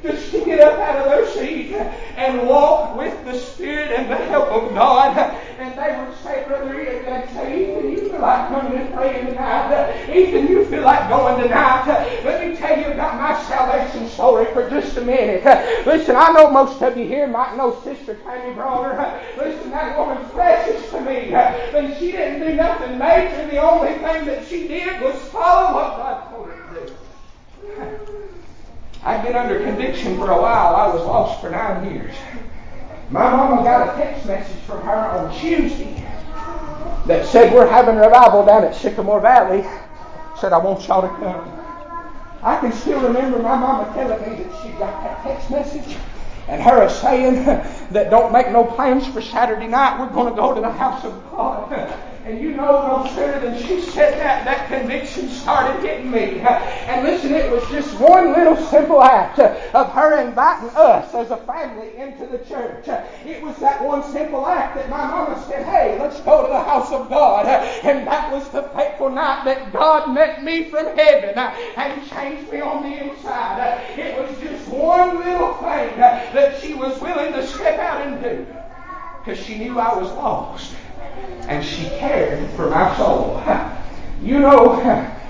to 0.08 0.46
get 0.46 0.60
up 0.60 0.80
out 0.80 0.98
of 0.98 1.06
their 1.06 1.28
seat 1.28 1.74
and 1.74 2.48
walk 2.48 2.96
with 2.96 3.26
the 3.26 3.38
Spirit 3.38 3.92
and 3.92 4.10
the 4.10 4.16
help 4.16 4.50
of 4.50 4.74
God. 4.74 5.18
And 5.60 5.78
they 5.78 5.98
would 6.00 6.18
say, 6.20 6.44
Brother 6.48 6.80
Ian, 6.80 7.06
they'd 7.06 7.30
say, 7.34 7.72
Ethan, 7.72 7.92
you 7.92 8.10
feel 8.10 8.20
like 8.20 8.50
coming 8.50 8.80
and 8.80 8.94
praying 8.94 9.26
tonight. 9.28 10.10
Ethan, 10.10 10.48
you 10.48 10.66
feel 10.66 10.84
like 10.84 11.10
going 11.10 11.42
tonight. 11.42 11.86
Let 12.24 12.48
me 12.48 12.56
tell 12.56 12.78
you 12.80 12.88
about 12.88 13.16
my 13.18 13.42
salvation 13.44 14.08
story 14.10 14.46
for 14.54 14.70
just 14.70 14.98
a 14.98 15.02
minute. 15.02 15.44
Listen, 15.86 16.16
I 16.16 16.32
know 16.32 16.50
most 16.52 16.82
of 16.82 16.98
you 16.98 17.06
here 17.06 17.28
might 17.28 17.56
know 17.58 17.80
Sister 17.84 18.16
Tammy 18.16 18.54
Bronner. 18.54 19.22
Listen, 19.38 19.72
that 19.72 19.98
woman's 19.98 20.32
precious 20.32 20.90
to 20.92 21.02
me. 21.02 21.34
And 21.34 21.98
she 21.98 22.12
didn't 22.12 22.48
do 22.48 22.56
nothing 22.56 22.98
major. 22.98 23.48
The 23.48 23.58
only 23.62 23.94
thing 23.94 24.26
that 24.26 24.48
she 24.48 24.68
did 24.68 25.02
was 25.02 25.16
follow 25.30 25.74
what 25.76 25.98
God 25.98 26.30
told 26.30 26.48
her 26.48 26.56
to 26.76 26.88
do. 26.88 26.94
I'd 29.04 29.24
been 29.24 29.36
under 29.36 29.60
conviction 29.60 30.18
for 30.18 30.32
a 30.32 30.42
while. 30.42 30.76
I 30.76 30.94
was 30.94 31.06
lost 31.06 31.42
for 31.42 31.50
nine 31.50 31.92
years. 31.92 32.14
My 33.10 33.30
mama 33.30 33.64
got 33.64 33.96
a 33.96 34.02
text 34.02 34.26
message 34.26 34.62
from 34.64 34.82
her 34.82 34.96
on 34.96 35.40
Tuesday 35.40 36.04
that 37.06 37.26
said 37.26 37.54
we're 37.54 37.68
having 37.68 37.96
revival 37.96 38.46
down 38.46 38.66
at 38.66 38.76
Sycamore 38.76 39.22
Valley 39.22 39.66
said, 40.40 40.54
I 40.54 40.58
want 40.58 40.88
y'all 40.88 41.02
to 41.02 41.08
come. 41.08 41.54
I 42.44 42.60
can 42.60 42.72
still 42.72 43.02
remember 43.02 43.40
my 43.40 43.58
mama 43.58 43.92
telling 43.94 44.22
me 44.22 44.44
that 44.44 44.62
she 44.62 44.70
got 44.78 45.04
that 45.04 45.24
text 45.24 45.50
message 45.50 45.98
and 46.48 46.62
her 46.62 46.88
saying 46.90 47.46
that 47.92 48.10
don't 48.10 48.32
make 48.32 48.52
no 48.52 48.64
plans 48.64 49.08
for 49.08 49.22
Saturday 49.22 49.68
night. 49.68 50.00
We're 50.00 50.14
going 50.14 50.34
to 50.34 50.40
go 50.40 50.54
to 50.54 50.62
the 50.62 50.72
house 50.72 51.04
of 51.04 51.14
God. 51.32 51.94
And 52.28 52.42
you 52.42 52.52
know, 52.52 53.06
no 53.06 53.16
sooner 53.16 53.40
than 53.40 53.58
she 53.58 53.80
said 53.80 54.20
that, 54.20 54.44
that 54.44 54.68
conviction 54.68 55.30
started 55.30 55.82
hitting 55.82 56.12
me. 56.12 56.42
And 56.88 57.06
listen, 57.06 57.34
it 57.34 57.50
was 57.50 57.64
just 57.70 57.98
one 58.00 58.34
little 58.34 58.58
simple 58.58 59.02
act 59.02 59.40
of 59.40 59.92
her 59.92 60.20
inviting 60.20 60.70
us 60.76 61.14
as 61.14 61.32
a 61.32 61.38
family 61.38 61.96
into 61.98 62.26
the 62.26 62.40
church. 62.40 62.88
It 63.26 63.42
was 63.42 63.56
that 63.58 63.82
one 63.84 64.04
simple 64.12 64.46
act 64.46 64.76
that 64.76 64.90
my 64.90 65.06
mama 65.06 65.42
said, 65.48 65.66
hey, 65.66 65.98
let's 66.00 66.20
go 66.22 66.42
to 66.42 66.48
the 66.48 66.60
house 66.60 66.92
of 66.92 67.10
God. 67.10 67.46
And 67.88 68.06
that 68.08 68.32
was 68.32 68.50
the 68.50 68.64
fateful 68.76 69.10
night 69.10 69.46
that 69.46 69.72
God 69.72 70.14
met 70.14 70.44
me 70.44 70.70
from 70.70 70.86
heaven 70.98 71.38
and 71.38 72.10
changed 72.10 72.52
me 72.52 72.60
on 72.60 72.84
the 72.84 73.10
inside. 73.10 73.82
It 73.98 74.18
was 74.18 74.38
just 74.40 74.68
one 74.68 75.20
little 75.20 75.54
thing 75.56 75.98
that 75.98 76.62
she 76.62 76.74
was 76.74 77.00
willing 77.00 77.32
to 77.34 77.48
step 77.48 77.80
out 77.80 78.02
and 78.02 78.22
do 78.22 78.46
because 79.24 79.44
she 79.46 79.58
knew 79.58 79.80
I 79.80 79.98
was 79.98 80.10
lost 80.12 80.74
and 81.48 81.66
she 81.66 81.84
cared 81.98 82.50
for 82.52 82.70
my 82.70 82.96
soul. 82.98 83.44
You 84.20 84.40
know, 84.40 84.82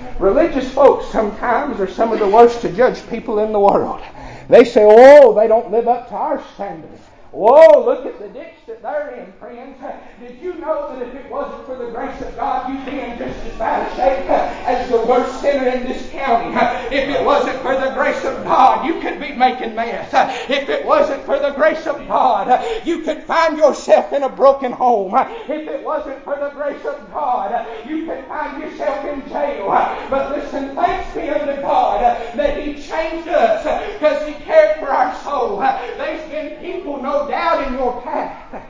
religious 0.18 0.72
folks 0.72 1.08
sometimes 1.12 1.78
are 1.78 1.86
some 1.86 2.10
of 2.10 2.20
the 2.20 2.26
worst 2.26 2.62
to 2.62 2.72
judge 2.72 3.06
people 3.10 3.38
in 3.40 3.52
the 3.52 3.60
world. 3.60 4.00
They 4.48 4.64
say, 4.64 4.82
oh, 4.82 5.34
they 5.34 5.46
don't 5.46 5.70
live 5.70 5.86
up 5.86 6.08
to 6.08 6.14
our 6.14 6.42
standards. 6.54 7.02
Whoa, 7.30 7.84
look 7.84 8.06
at 8.06 8.18
the 8.18 8.28
ditch 8.28 8.54
that 8.66 8.80
they're 8.80 9.10
in, 9.10 9.32
friends. 9.34 9.76
Did 10.18 10.40
you 10.40 10.54
know 10.54 10.96
that 10.96 11.06
if 11.06 11.14
it 11.14 11.30
wasn't 11.30 11.66
for 11.66 11.76
the 11.76 11.90
grace 11.90 12.20
of 12.22 12.34
God, 12.36 12.72
you'd 12.72 12.86
be 12.86 13.00
in 13.00 13.18
just 13.18 13.38
as 13.44 13.58
bad 13.58 13.86
a 13.86 13.96
shape 13.96 14.30
as 14.66 14.88
the 14.90 15.04
worst 15.04 15.38
sinner 15.42 15.68
in 15.68 15.84
this 15.84 16.10
county? 16.10 16.56
If 16.94 17.08
it 17.08 17.22
wasn't 17.22 17.60
for 17.60 17.74
the 17.74 17.90
grace 17.92 18.24
of 18.24 18.42
God, 18.44 18.86
you 18.86 19.00
could 19.00 19.20
be 19.20 19.32
making 19.32 19.74
mess. 19.74 20.08
If 20.48 20.70
it 20.70 20.86
wasn't 20.86 21.22
for 21.24 21.38
the 21.38 21.50
grace 21.50 21.86
of 21.86 22.08
God, 22.08 22.64
you 22.86 23.02
could 23.02 23.22
find 23.24 23.58
yourself 23.58 24.12
in 24.14 24.22
a 24.22 24.28
broken 24.30 24.72
home. 24.72 25.14
If 25.14 25.68
it 25.68 25.84
wasn't 25.84 26.24
for 26.24 26.36
the 26.36 26.50
grace 26.50 26.84
of 26.86 27.12
God, 27.12 27.66
you 27.86 28.06
could 28.06 28.24
find 28.24 28.62
yourself 28.62 29.04
in 29.04 29.28
jail. 29.28 29.66
But 30.08 30.30
listen, 30.34 30.74
thanks 30.74 31.14
be 31.14 31.28
unto 31.28 31.60
God 31.60 32.00
that 32.36 32.62
He 32.62 32.74
changed 32.82 33.28
us 33.28 33.92
because 33.92 34.26
He 34.26 34.32
cared 34.44 34.78
for 34.78 34.88
our 34.88 35.14
soul. 35.16 35.58
There's 35.58 36.30
been 36.30 36.58
people 36.60 37.02
know 37.18 37.28
doubt 37.28 37.66
in 37.66 37.74
your 37.74 38.00
path 38.02 38.62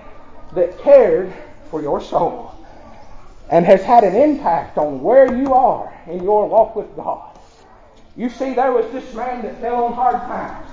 that 0.55 0.79
cared 0.79 1.33
for 1.71 1.83
your 1.83 2.01
soul 2.01 2.55
and 3.51 3.65
has 3.65 3.83
had 3.83 4.05
an 4.05 4.15
impact 4.15 4.79
on 4.79 5.03
where 5.03 5.35
you 5.35 5.55
are 5.55 5.93
in 6.07 6.23
your 6.23 6.49
walk 6.49 6.77
with 6.77 6.95
God. 6.97 7.39
You 8.17 8.29
see, 8.29 8.55
there 8.55 8.73
was 8.73 8.91
this 8.93 9.15
man 9.15 9.43
that 9.43 9.61
fell 9.61 9.85
on 9.85 9.93
hard 9.93 10.17
times. 10.23 10.71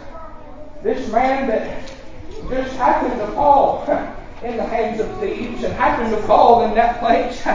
This 0.83 1.09
man 1.11 1.47
that 1.47 1.91
just 2.49 2.75
happened 2.75 3.19
to 3.19 3.27
fall 3.27 3.83
in 4.43 4.57
the 4.57 4.63
hands 4.63 4.99
of 4.99 5.19
thieves 5.19 5.63
and 5.63 5.73
happened 5.73 6.11
to 6.15 6.21
fall 6.23 6.65
in 6.65 6.75
that 6.75 6.99
place. 6.99 7.45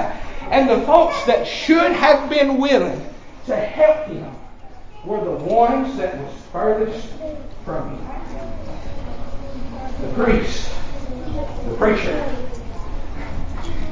And 0.51 0.69
the 0.69 0.85
folks 0.87 1.25
that 1.27 1.47
should 1.47 1.93
have 1.93 2.31
been 2.31 2.59
willing 2.59 3.05
to 3.47 3.57
help 3.57 4.07
him 4.07 4.33
were 5.05 5.23
the 5.23 5.45
ones 5.45 5.97
that 5.97 6.17
was 6.17 6.35
furthest 6.53 7.09
from 7.65 7.97
him 7.97 8.30
the 10.01 10.09
priest, 10.15 10.71
the 11.67 11.75
preacher, 11.77 12.17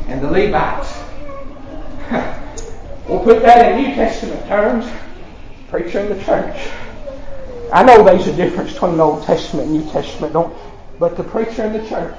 and 0.08 0.22
the 0.22 0.30
Levites. 0.30 0.92
we'll 3.08 3.22
put 3.22 3.42
that 3.42 3.72
in 3.72 3.82
New 3.82 3.94
Testament 3.94 4.46
terms. 4.46 4.86
Preacher 5.68 6.00
and 6.00 6.18
the 6.18 6.24
church. 6.24 6.70
I 7.72 7.82
know 7.82 8.02
there's 8.02 8.26
a 8.26 8.34
difference 8.34 8.72
between 8.72 8.96
the 8.96 9.02
Old 9.02 9.24
Testament 9.24 9.68
and 9.68 9.84
New 9.84 9.92
Testament, 9.92 10.32
don't, 10.32 10.56
but 10.98 11.18
the 11.18 11.24
preacher 11.24 11.62
and 11.62 11.74
the 11.74 11.86
church, 11.86 12.18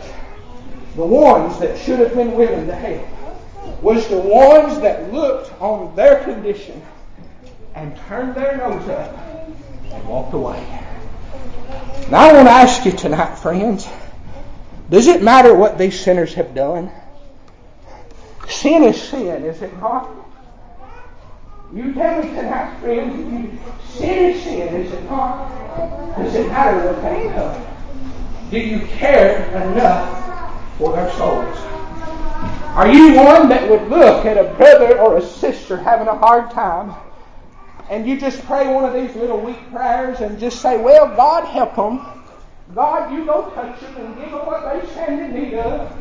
the 0.95 1.06
ones 1.06 1.58
that 1.60 1.75
should 1.80 1.97
have 1.97 2.13
been 2.13 2.34
willing 2.34 2.67
to 2.67 2.75
help, 2.75 3.08
was 3.82 4.08
the 4.08 4.19
ones 4.19 4.80
that 4.82 5.12
looked 5.12 5.52
on 5.60 5.95
their 5.95 6.23
condition 6.23 6.80
and 7.73 7.97
turned 8.08 8.36
their 8.36 8.58
nose 8.58 8.88
up 8.89 9.17
and 9.91 10.08
walked 10.08 10.34
away. 10.34 10.88
Now 12.10 12.30
I 12.30 12.34
want 12.34 12.48
to 12.48 12.52
ask 12.52 12.86
you 12.86 12.92
tonight, 12.92 13.36
friends, 13.36 13.88
does 14.89 15.08
it 15.08 15.22
matter 15.22 15.54
what 15.54 15.78
these 15.78 16.00
sinners 16.00 16.34
have 16.34 16.56
done? 16.56 16.92
Sin 18.48 18.84
is 18.84 19.00
sin, 19.00 19.44
is 19.46 19.62
it 19.62 19.78
not? 19.80 20.10
You 21.72 21.94
tell 21.94 22.24
me 22.24 22.30
tonight, 22.30 22.80
friends, 22.80 23.60
sin 23.94 24.32
is 24.32 24.44
sin, 24.44 24.76
is 24.76 24.92
it 24.92 25.04
not? 25.04 25.50
Does 26.18 26.34
it 26.34 26.48
matter 26.48 26.92
what 26.92 27.04
they've 27.04 27.32
done? 27.32 27.65
Do 28.50 28.60
you 28.60 28.80
care 28.88 29.46
enough 29.62 30.78
for 30.80 30.96
their 30.96 31.12
souls? 31.13 31.58
Are 32.76 32.92
you 32.92 33.13
one 33.13 33.50
that 33.50 33.70
would 33.70 33.88
look 33.89 34.26
at 34.26 34.38
a 34.38 34.56
brother 34.56 34.98
or 35.00 35.18
a 35.18 35.22
sister 35.22 35.78
having 35.78 36.08
a 36.08 36.18
hard 36.18 36.50
time 36.50 36.96
and 37.89 38.08
you 38.08 38.19
just 38.19 38.45
pray 38.45 38.71
one 38.73 38.86
of 38.86 38.93
these 38.93 39.15
little 39.15 39.39
weak 39.39 39.58
prayers 39.71 40.19
and 40.19 40.39
just 40.39 40.62
say, 40.62 40.78
Well, 40.82 41.08
God 41.15 41.45
help 41.45 41.75
them. 41.75 42.06
God, 42.75 43.12
you 43.12 43.25
go 43.25 43.49
touch 43.49 43.80
them 43.82 43.97
and 43.97 44.15
give 44.15 44.32
them 44.32 44.45
what 44.45 44.62
they 44.82 44.88
stand 44.91 45.19
in 45.21 45.43
need 45.43 45.56
of. 45.56 45.91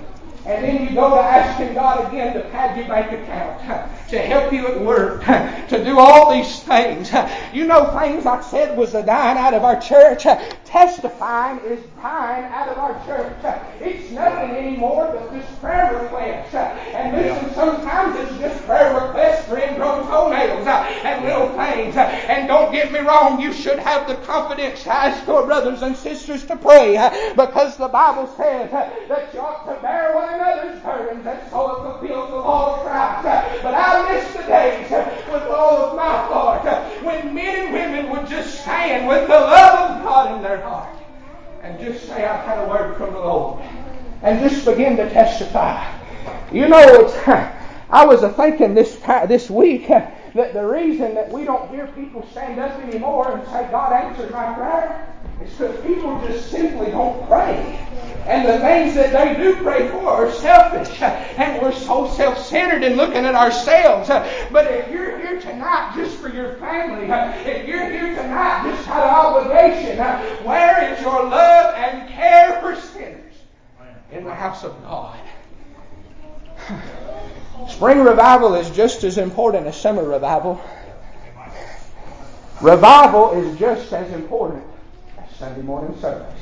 And 0.48 0.64
then 0.64 0.88
you 0.88 0.94
go 0.94 1.10
to 1.10 1.20
asking 1.20 1.74
God 1.74 2.08
again 2.08 2.32
to 2.32 2.40
pad 2.48 2.74
your 2.74 2.88
bank 2.88 3.12
account, 3.12 3.60
to 4.08 4.18
help 4.18 4.50
you 4.50 4.66
at 4.66 4.80
work, 4.80 5.22
to 5.68 5.84
do 5.84 5.98
all 5.98 6.32
these 6.32 6.60
things. 6.60 7.12
You 7.52 7.66
know, 7.66 7.98
things 7.98 8.26
I 8.26 8.42
said 8.42 8.76
was 8.76 8.92
the 8.92 9.00
dying 9.02 9.38
out 9.38 9.54
of 9.54 9.64
our 9.64 9.80
church. 9.80 10.24
Testifying 10.64 11.58
is 11.60 11.82
dying 12.00 12.44
out 12.52 12.68
of 12.68 12.78
our 12.78 12.94
church. 13.06 13.32
It's 13.80 14.10
nothing 14.12 14.50
anymore 14.50 15.10
but 15.12 15.32
just 15.32 15.60
prayer 15.60 15.98
requests. 16.02 16.54
And 16.54 17.16
listen, 17.16 17.54
sometimes 17.54 18.18
it's 18.20 18.38
just 18.38 18.64
prayer 18.66 18.94
requests 18.94 19.46
for 19.46 19.58
ingrown 19.58 20.06
toenails 20.08 20.66
and 20.66 21.24
little 21.24 21.48
things. 21.56 21.96
And 21.96 22.46
don't 22.46 22.70
get 22.70 22.92
me 22.92 23.00
wrong, 23.00 23.40
you 23.40 23.52
should 23.52 23.78
have 23.78 24.06
the 24.06 24.16
confidence 24.26 24.82
to 24.82 24.92
ask 24.92 25.26
your 25.26 25.46
brothers 25.46 25.80
and 25.82 25.96
sisters 25.96 26.44
to 26.46 26.56
pray 26.56 26.96
because 27.34 27.76
the 27.76 27.88
Bible 27.88 28.26
says 28.36 28.70
that 28.70 29.30
you 29.32 29.40
ought 29.40 29.74
to 29.74 29.80
bear 29.80 30.14
one 30.14 30.37
another's 30.38 30.80
burdens, 30.82 31.26
and 31.26 31.50
so 31.50 31.70
it 31.70 31.82
fulfills 31.82 32.30
the 32.30 32.36
law 32.36 32.76
of 32.76 32.82
Christ. 32.82 33.62
But 33.62 33.74
I 33.74 34.12
miss 34.12 34.32
the 34.32 34.42
days 34.42 34.90
with 34.90 35.42
all 35.44 35.76
of 35.76 35.96
my 35.96 36.02
heart 36.02 36.64
when 37.02 37.34
men 37.34 37.66
and 37.66 37.74
women 37.74 38.10
would 38.10 38.28
just 38.28 38.62
stand 38.62 39.08
with 39.08 39.26
the 39.26 39.34
love 39.34 39.96
of 39.98 40.02
God 40.04 40.36
in 40.36 40.42
their 40.42 40.60
heart 40.60 40.96
and 41.62 41.78
just 41.80 42.06
say, 42.06 42.24
I've 42.24 42.44
had 42.44 42.64
a 42.64 42.68
word 42.68 42.96
from 42.96 43.12
the 43.12 43.20
Lord. 43.20 43.62
And 44.22 44.48
just 44.48 44.64
begin 44.64 44.96
to 44.96 45.08
testify. 45.10 45.94
You 46.52 46.68
know, 46.68 46.78
it's, 46.78 47.16
I 47.90 48.04
was 48.04 48.20
thinking 48.36 48.74
this, 48.74 48.96
this 49.28 49.50
week 49.50 49.88
that 49.88 50.52
the 50.52 50.64
reason 50.64 51.14
that 51.14 51.30
we 51.30 51.44
don't 51.44 51.70
hear 51.70 51.86
people 51.88 52.26
stand 52.30 52.60
up 52.60 52.78
anymore 52.80 53.36
and 53.36 53.46
say, 53.48 53.68
God 53.70 53.92
answered 53.92 54.30
my 54.30 54.54
prayer, 54.54 55.14
is 55.42 55.50
because 55.52 55.80
people 55.84 56.20
just 56.26 56.50
simply 56.50 56.90
don't 56.90 57.26
pray. 57.28 57.84
And 58.26 58.46
the 58.46 58.58
things 58.58 58.94
that 58.94 59.12
they 59.12 59.42
do 59.42 59.56
pray 59.62 59.88
for 59.88 60.06
are 60.06 60.30
selfish. 60.30 61.00
And 61.00 61.62
we're 61.62 61.72
so 61.72 62.08
self 62.10 62.44
centered 62.44 62.82
in 62.82 62.96
looking 62.96 63.24
at 63.24 63.34
ourselves. 63.34 64.08
But 64.08 64.70
if 64.70 64.90
you're 64.90 65.18
here 65.18 65.40
tonight 65.40 65.92
just 65.96 66.16
for 66.18 66.28
your 66.28 66.56
family, 66.56 67.06
if 67.50 67.66
you're 67.66 67.88
here 67.88 68.14
tonight 68.14 68.70
just 68.70 68.88
out 68.88 69.06
of 69.06 69.48
obligation, 69.48 69.98
where 70.44 70.92
is 70.92 71.00
your 71.00 71.24
love 71.24 71.74
and 71.76 72.08
care 72.10 72.60
for 72.60 72.76
sinners 72.76 73.34
in 74.12 74.24
the 74.24 74.34
house 74.34 74.64
of 74.64 74.80
God? 74.82 75.18
Spring 77.68 78.00
revival 78.00 78.54
is 78.54 78.70
just 78.70 79.04
as 79.04 79.18
important 79.18 79.66
as 79.66 79.80
summer 79.80 80.04
revival. 80.04 80.60
Revival 82.60 83.32
is 83.32 83.58
just 83.58 83.92
as 83.92 84.12
important 84.12 84.64
Sunday 85.38 85.62
morning 85.62 85.96
service. 86.00 86.34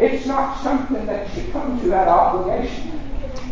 It's 0.00 0.26
not 0.26 0.60
something 0.64 1.06
that 1.06 1.32
you 1.36 1.44
come 1.52 1.80
to 1.80 1.94
out 1.94 2.08
of 2.08 2.40
obligation. 2.40 3.00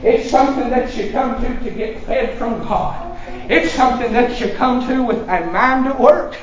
It's 0.03 0.31
something 0.31 0.69
that 0.71 0.97
you 0.97 1.13
come 1.13 1.41
to 1.41 1.61
to 1.63 1.71
get 1.71 2.03
fed 2.05 2.37
from 2.39 2.59
God. 2.65 3.17
It's 3.49 3.73
something 3.73 4.13
that 4.13 4.41
you 4.41 4.53
come 4.55 4.85
to 4.89 5.05
with 5.05 5.23
a 5.29 5.47
mind 5.53 5.85
to 5.85 6.03
work 6.03 6.37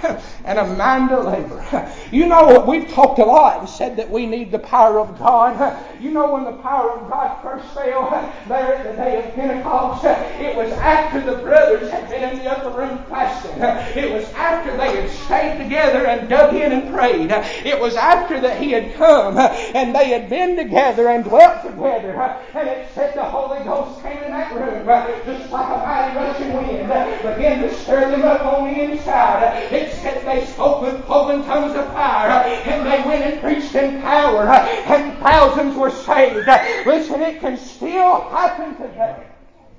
and 0.46 0.60
a 0.60 0.66
mind 0.76 1.10
to 1.10 1.20
labor. 1.20 1.92
You 2.12 2.28
know, 2.28 2.64
we've 2.66 2.88
talked 2.90 3.20
a 3.20 3.26
lot 3.26 3.60
and 3.60 3.68
said 3.68 3.98
that 3.98 4.10
we 4.10 4.26
need 4.26 4.52
the 4.52 4.60
power 4.60 5.00
of 5.00 5.18
God. 5.18 5.82
You 6.00 6.12
know, 6.12 6.34
when 6.34 6.44
the 6.44 6.52
power 6.62 6.92
of 6.92 7.10
God 7.10 7.42
first 7.42 7.74
fell 7.74 8.12
there 8.48 8.76
at 8.76 8.84
the 8.84 8.94
day 9.02 9.26
of 9.26 9.34
Pentecost, 9.34 10.04
it 10.06 10.56
was 10.56 10.72
after 10.74 11.20
the 11.22 11.38
brothers 11.38 11.90
had 11.90 12.10
been 12.10 12.32
in 12.32 12.40
the 12.40 12.52
upper 12.52 12.70
room 12.78 13.00
fasting. 13.10 13.60
It 14.04 14.12
was 14.12 14.30
after 14.34 14.76
they 14.78 15.02
had 15.02 15.10
stayed 15.10 15.64
together 15.64 16.06
and 16.06 16.30
dug 16.30 16.54
in 16.54 16.74
and 16.74 16.94
prayed. 16.94 17.32
It 17.66 17.80
was 17.80 17.96
after 17.96 18.40
that 18.42 18.62
he 18.62 18.72
had 18.72 18.94
come 18.96 19.38
and 19.38 19.96
they 19.96 20.10
had 20.10 20.30
been 20.30 20.56
together 20.58 21.08
and 21.08 21.24
dwelt 21.24 21.64
together. 21.64 22.12
And 22.54 22.68
it 22.68 22.88
said 22.94 23.16
the 23.16 23.24
Holy 23.24 23.64
Ghost 23.64 24.02
came 24.04 24.22
in 24.22 24.32
that 24.32 24.54
room 24.54 24.86
just 25.26 25.52
like 25.52 25.68
a 25.68 25.78
mighty 25.78 26.16
rushing 26.16 26.54
wind. 26.54 26.88
began 26.88 27.62
to 27.62 27.74
stir 27.74 28.12
them 28.12 28.24
up 28.24 28.46
on 28.46 28.72
the 28.72 28.84
inside. 28.84 29.72
It 29.72 29.92
said 29.94 30.26
they 30.26 30.35
spoke 30.44 30.82
with 30.82 31.06
cloven 31.06 31.44
tongues 31.46 31.76
of 31.76 31.86
fire, 31.94 32.32
and 32.32 32.86
they 32.86 33.08
went 33.08 33.24
and 33.24 33.40
preached 33.40 33.76
in 33.76 34.02
power, 34.02 34.50
and 34.50 35.18
thousands 35.20 35.76
were 35.76 35.92
saved. 35.92 36.48
Listen, 36.88 37.22
it 37.22 37.40
can 37.40 37.58
still 37.58 38.22
happen 38.30 38.76
today 38.76 39.24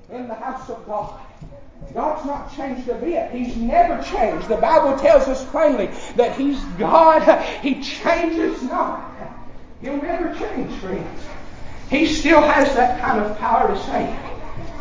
in 0.09 0.27
the 0.29 0.35
house 0.35 0.69
of 0.69 0.85
God. 0.85 1.19
God's 1.93 2.25
not 2.25 2.55
changed 2.55 2.89
a 2.89 2.95
bit. 2.95 3.31
He's 3.31 3.55
never 3.55 4.01
changed. 4.03 4.47
The 4.47 4.57
Bible 4.57 4.97
tells 4.97 5.27
us 5.27 5.45
plainly 5.51 5.89
that 6.15 6.37
He's 6.37 6.59
God. 6.77 7.23
He 7.61 7.81
changes 7.81 8.63
not. 8.63 9.11
He'll 9.81 10.01
never 10.01 10.33
change, 10.37 10.73
friends. 10.79 11.21
He 11.89 12.05
still 12.05 12.41
has 12.41 12.73
that 12.75 12.99
kind 12.99 13.21
of 13.21 13.37
power 13.37 13.67
to 13.67 13.83
save. 13.83 14.15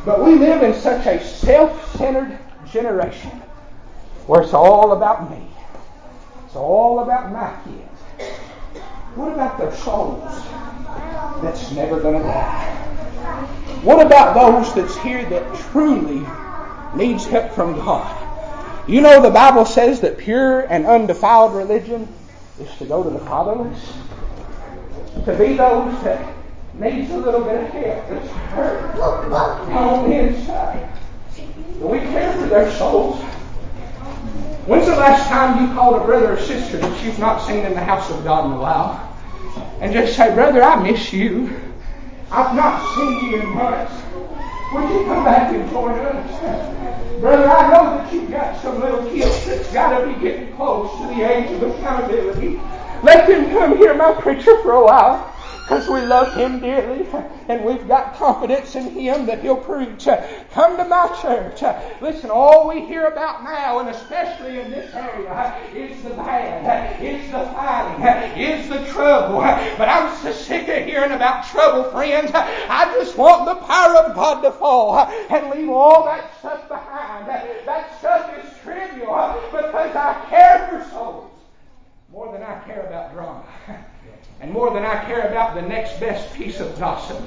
But 0.04 0.24
we 0.24 0.34
live 0.34 0.62
in 0.62 0.74
such 0.74 1.06
a 1.06 1.22
self-centered 1.22 2.38
generation 2.70 3.30
where 4.26 4.42
it's 4.42 4.54
all 4.54 4.92
about 4.92 5.30
me. 5.30 5.46
It's 6.56 6.62
all 6.62 7.00
about 7.00 7.30
my 7.32 7.54
kids. 7.64 8.30
What 9.14 9.30
about 9.30 9.58
their 9.58 9.74
souls 9.76 10.24
that's 11.42 11.70
never 11.72 12.00
going 12.00 12.22
to 12.22 12.26
die? 12.26 12.74
What 13.82 14.06
about 14.06 14.32
those 14.32 14.74
that's 14.74 14.96
here 15.02 15.28
that 15.28 15.54
truly 15.70 16.26
needs 16.96 17.26
help 17.26 17.52
from 17.52 17.74
God? 17.74 18.88
You 18.88 19.02
know 19.02 19.20
the 19.20 19.28
Bible 19.28 19.66
says 19.66 20.00
that 20.00 20.16
pure 20.16 20.62
and 20.72 20.86
undefiled 20.86 21.54
religion 21.54 22.08
is 22.58 22.74
to 22.78 22.86
go 22.86 23.02
to 23.02 23.10
the 23.10 23.18
fatherless, 23.18 23.92
to 25.26 25.36
be 25.36 25.52
those 25.58 26.02
that 26.04 26.34
needs 26.72 27.10
a 27.10 27.18
little 27.18 27.44
bit 27.44 27.64
of 27.64 27.68
help 27.68 28.08
that's 28.08 28.28
hurt 28.54 28.96
on 28.96 30.08
the 30.08 30.16
inside. 30.20 30.88
Do 31.80 31.86
we 31.86 31.98
care 31.98 32.32
for 32.32 32.46
their 32.46 32.72
souls? 32.72 33.22
When's 34.66 34.86
the 34.86 34.96
last 34.96 35.28
time 35.28 35.62
you 35.64 35.72
called 35.74 36.02
a 36.02 36.04
brother 36.04 36.32
or 36.32 36.40
sister 36.40 36.78
that 36.78 37.04
you've 37.04 37.20
not 37.20 37.38
seen 37.46 37.64
in 37.64 37.74
the 37.74 37.84
house 37.84 38.10
of 38.10 38.24
God 38.24 38.46
in 38.46 38.52
a 38.52 38.60
while? 38.60 39.16
And 39.80 39.92
just 39.92 40.16
say, 40.16 40.34
Brother, 40.34 40.60
I 40.60 40.82
miss 40.82 41.12
you. 41.12 41.54
I've 42.32 42.56
not 42.56 42.96
seen 42.96 43.30
you 43.30 43.40
in 43.42 43.48
months. 43.50 43.92
Would 44.74 44.90
you 44.90 45.04
come 45.06 45.24
back 45.24 45.54
and 45.54 45.70
join 45.70 45.92
us? 45.92 47.20
Brother, 47.20 47.48
I 47.48 47.70
know 47.70 47.96
that 47.96 48.12
you've 48.12 48.28
got 48.28 48.60
some 48.60 48.80
little 48.80 49.08
kids 49.08 49.46
that's 49.46 49.72
got 49.72 50.00
to 50.00 50.12
be 50.12 50.20
getting 50.20 50.56
close 50.56 50.90
to 51.00 51.06
the 51.14 51.22
age 51.22 51.48
of 51.52 51.62
accountability. 51.62 52.60
Let 53.04 53.28
them 53.28 53.48
come 53.52 53.78
hear 53.78 53.94
my 53.94 54.20
preacher 54.20 54.60
for 54.62 54.72
a 54.72 54.84
while 54.84 55.35
because 55.66 55.88
we 55.88 56.00
love 56.00 56.32
Him 56.34 56.60
dearly 56.60 57.04
and 57.48 57.64
we've 57.64 57.88
got 57.88 58.14
confidence 58.14 58.76
in 58.76 58.88
Him 58.90 59.26
that 59.26 59.42
He'll 59.42 59.56
preach. 59.56 60.06
Come 60.52 60.76
to 60.76 60.84
my 60.84 61.08
church. 61.20 61.60
Listen, 62.00 62.30
all 62.30 62.68
we 62.68 62.86
hear 62.86 63.06
about 63.06 63.42
now, 63.42 63.80
and 63.80 63.88
especially 63.88 64.60
in 64.60 64.70
this 64.70 64.94
area, 64.94 65.58
is 65.74 66.00
the 66.04 66.10
bad, 66.10 67.02
is 67.02 67.32
the 67.32 67.44
fighting, 67.46 68.40
is 68.40 68.68
the 68.68 68.86
trouble. 68.92 69.40
But 69.40 69.88
I'm 69.88 70.16
so 70.22 70.30
sick 70.30 70.68
of 70.68 70.84
hearing 70.86 71.10
about 71.10 71.44
trouble, 71.48 71.90
friends. 71.90 72.30
I 72.32 72.94
just 73.00 73.16
want 73.16 73.46
the 73.46 73.56
power 73.66 73.96
of 73.96 74.14
God 74.14 74.42
to 74.42 74.52
fall 74.52 74.96
and 74.98 75.50
leave 75.50 75.68
all 75.68 76.04
that 76.04 76.30
stuff 76.38 76.68
behind. 76.68 77.26
That 77.28 77.98
stuff 77.98 78.32
is 78.38 78.56
trivial 78.62 79.42
because 79.50 79.96
I 79.96 80.26
care 80.30 80.68
for 80.70 80.90
souls 80.90 81.30
more 82.12 82.32
than 82.32 82.44
I 82.44 82.60
care 82.60 82.86
about 82.86 83.12
drama 83.12 83.44
and 84.40 84.50
more 84.52 84.72
than 84.72 84.84
I 84.84 85.04
care 85.04 85.28
about 85.28 85.54
the 85.54 85.62
next 85.62 85.98
best 85.98 86.34
piece 86.34 86.60
of 86.60 86.78
gossip. 86.78 87.22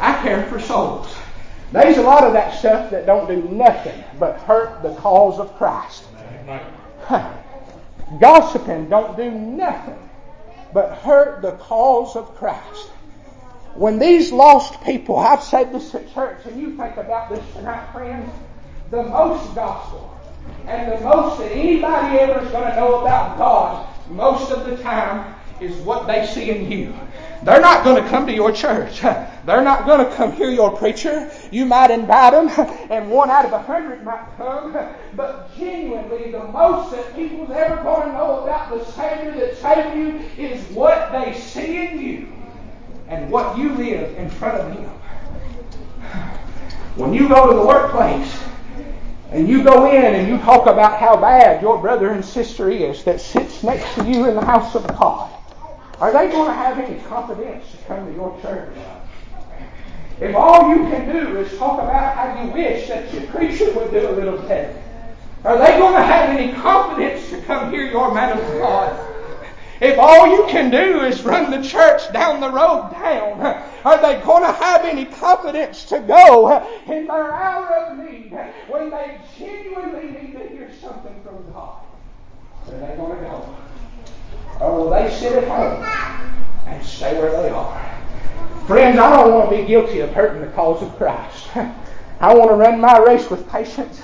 I 0.00 0.20
care 0.22 0.46
for 0.46 0.58
souls. 0.60 1.14
There's 1.72 1.96
a 1.96 2.02
lot 2.02 2.24
of 2.24 2.32
that 2.34 2.58
stuff 2.58 2.90
that 2.90 3.06
don't 3.06 3.28
do 3.28 3.48
nothing 3.50 4.04
but 4.18 4.38
hurt 4.40 4.82
the 4.82 4.94
cause 4.96 5.38
of 5.38 5.56
Christ. 5.56 6.04
Gossiping 8.20 8.88
don't 8.88 9.16
do 9.16 9.30
nothing 9.30 9.98
but 10.72 10.98
hurt 10.98 11.42
the 11.42 11.52
cause 11.52 12.16
of 12.16 12.34
Christ. 12.36 12.88
When 13.74 13.98
these 13.98 14.32
lost 14.32 14.82
people, 14.82 15.18
I've 15.18 15.42
said 15.42 15.72
this 15.72 15.94
at 15.94 16.12
church, 16.12 16.44
and 16.44 16.60
you 16.60 16.76
think 16.76 16.98
about 16.98 17.30
this 17.30 17.42
tonight, 17.54 17.90
friends, 17.92 18.30
the 18.90 19.02
most 19.02 19.54
gospel 19.54 20.08
and 20.66 20.92
the 20.92 21.00
most 21.00 21.38
that 21.38 21.52
anybody 21.52 22.18
ever 22.18 22.44
is 22.44 22.50
going 22.52 22.68
to 22.68 22.76
know 22.76 23.00
about 23.00 23.38
God 23.38 23.88
most 24.10 24.50
of 24.50 24.66
the 24.66 24.76
time 24.82 25.34
is 25.62 25.76
what 25.78 26.06
they 26.06 26.26
see 26.26 26.50
in 26.50 26.70
you. 26.70 26.94
They're 27.42 27.60
not 27.60 27.82
going 27.82 28.02
to 28.02 28.08
come 28.08 28.26
to 28.26 28.32
your 28.32 28.52
church. 28.52 29.00
They're 29.46 29.62
not 29.62 29.84
going 29.84 30.04
to 30.04 30.14
come 30.14 30.32
hear 30.32 30.50
your 30.50 30.76
preacher. 30.76 31.30
You 31.50 31.66
might 31.66 31.90
invite 31.90 32.32
them, 32.32 32.48
and 32.90 33.10
one 33.10 33.30
out 33.30 33.44
of 33.44 33.52
a 33.52 33.60
hundred 33.60 34.04
might 34.04 34.26
come. 34.36 34.76
But 35.14 35.54
genuinely, 35.58 36.30
the 36.30 36.44
most 36.44 36.92
that 36.92 37.14
people's 37.14 37.50
ever 37.50 37.82
going 37.82 38.08
to 38.08 38.12
know 38.14 38.44
about 38.44 38.70
the 38.70 38.84
Savior 38.92 39.32
that 39.32 39.56
saved 39.58 39.96
you 39.96 40.42
is 40.42 40.62
what 40.70 41.12
they 41.12 41.34
see 41.34 41.86
in 41.86 42.00
you 42.00 42.32
and 43.08 43.30
what 43.30 43.58
you 43.58 43.72
live 43.74 44.16
in 44.16 44.30
front 44.30 44.58
of 44.58 44.72
Him. 44.72 44.90
When 46.96 47.14
you 47.14 47.26
go 47.26 47.48
to 47.50 47.56
the 47.56 47.66
workplace, 47.66 48.38
and 49.32 49.48
you 49.48 49.64
go 49.64 49.90
in 49.90 50.14
and 50.14 50.28
you 50.28 50.36
talk 50.38 50.66
about 50.66 51.00
how 51.00 51.16
bad 51.16 51.62
your 51.62 51.78
brother 51.78 52.10
and 52.10 52.22
sister 52.22 52.70
is 52.70 53.02
that 53.04 53.18
sits 53.18 53.62
next 53.62 53.94
to 53.94 54.04
you 54.04 54.28
in 54.28 54.34
the 54.34 54.44
house 54.44 54.74
of 54.74 54.86
God, 54.88 55.30
are 56.02 56.12
they 56.12 56.32
going 56.32 56.48
to 56.48 56.52
have 56.52 56.80
any 56.80 57.00
confidence 57.02 57.70
to 57.70 57.76
come 57.84 58.04
to 58.06 58.12
your 58.12 58.36
church? 58.42 58.76
If 60.20 60.34
all 60.34 60.68
you 60.68 60.82
can 60.90 61.06
do 61.06 61.38
is 61.38 61.56
talk 61.56 61.80
about 61.80 62.16
how 62.16 62.42
you 62.42 62.50
wish 62.50 62.88
that 62.88 63.14
your 63.14 63.22
preacher 63.26 63.72
would 63.72 63.92
do 63.92 64.08
a 64.08 64.10
little 64.10 64.36
better, 64.38 64.82
are 65.44 65.56
they 65.56 65.78
going 65.78 65.94
to 65.94 66.02
have 66.02 66.30
any 66.30 66.52
confidence 66.54 67.30
to 67.30 67.40
come 67.42 67.70
hear 67.70 67.86
your 67.86 68.12
man 68.12 68.36
of 68.36 68.44
God? 68.58 69.10
If 69.80 69.96
all 69.96 70.26
you 70.26 70.44
can 70.48 70.72
do 70.72 71.04
is 71.04 71.22
run 71.22 71.52
the 71.52 71.62
church 71.62 72.12
down 72.12 72.40
the 72.40 72.50
road 72.50 72.90
down, 72.90 73.40
are 73.84 74.02
they 74.02 74.20
going 74.24 74.42
to 74.42 74.52
have 74.52 74.84
any 74.84 75.04
confidence 75.04 75.84
to 75.84 76.00
go 76.00 76.66
in 76.88 77.06
their 77.06 77.32
hour 77.32 77.76
of 77.76 77.98
need 77.98 78.36
when 78.66 78.90
they 78.90 79.20
genuinely 79.38 80.10
need 80.10 80.32
to 80.32 80.48
hear 80.48 80.68
something 80.80 81.14
from 81.22 81.48
God? 81.52 81.84
Are 82.66 82.72
they 82.72 82.96
going 82.96 83.18
to 83.18 83.24
go? 83.24 83.56
Or 84.62 84.76
will 84.76 84.90
they 84.90 85.10
sit 85.10 85.32
at 85.32 85.48
home 85.48 85.82
and 86.68 86.84
stay 86.84 87.20
where 87.20 87.32
they 87.32 87.48
are? 87.48 87.80
Friends, 88.68 88.96
I 88.96 89.16
don't 89.16 89.34
want 89.34 89.50
to 89.50 89.56
be 89.56 89.66
guilty 89.66 89.98
of 89.98 90.10
hurting 90.10 90.40
the 90.40 90.52
cause 90.52 90.80
of 90.84 90.96
Christ. 90.96 91.48
I 92.20 92.32
want 92.32 92.50
to 92.50 92.54
run 92.54 92.80
my 92.80 92.98
race 92.98 93.28
with 93.28 93.48
patience, 93.50 94.00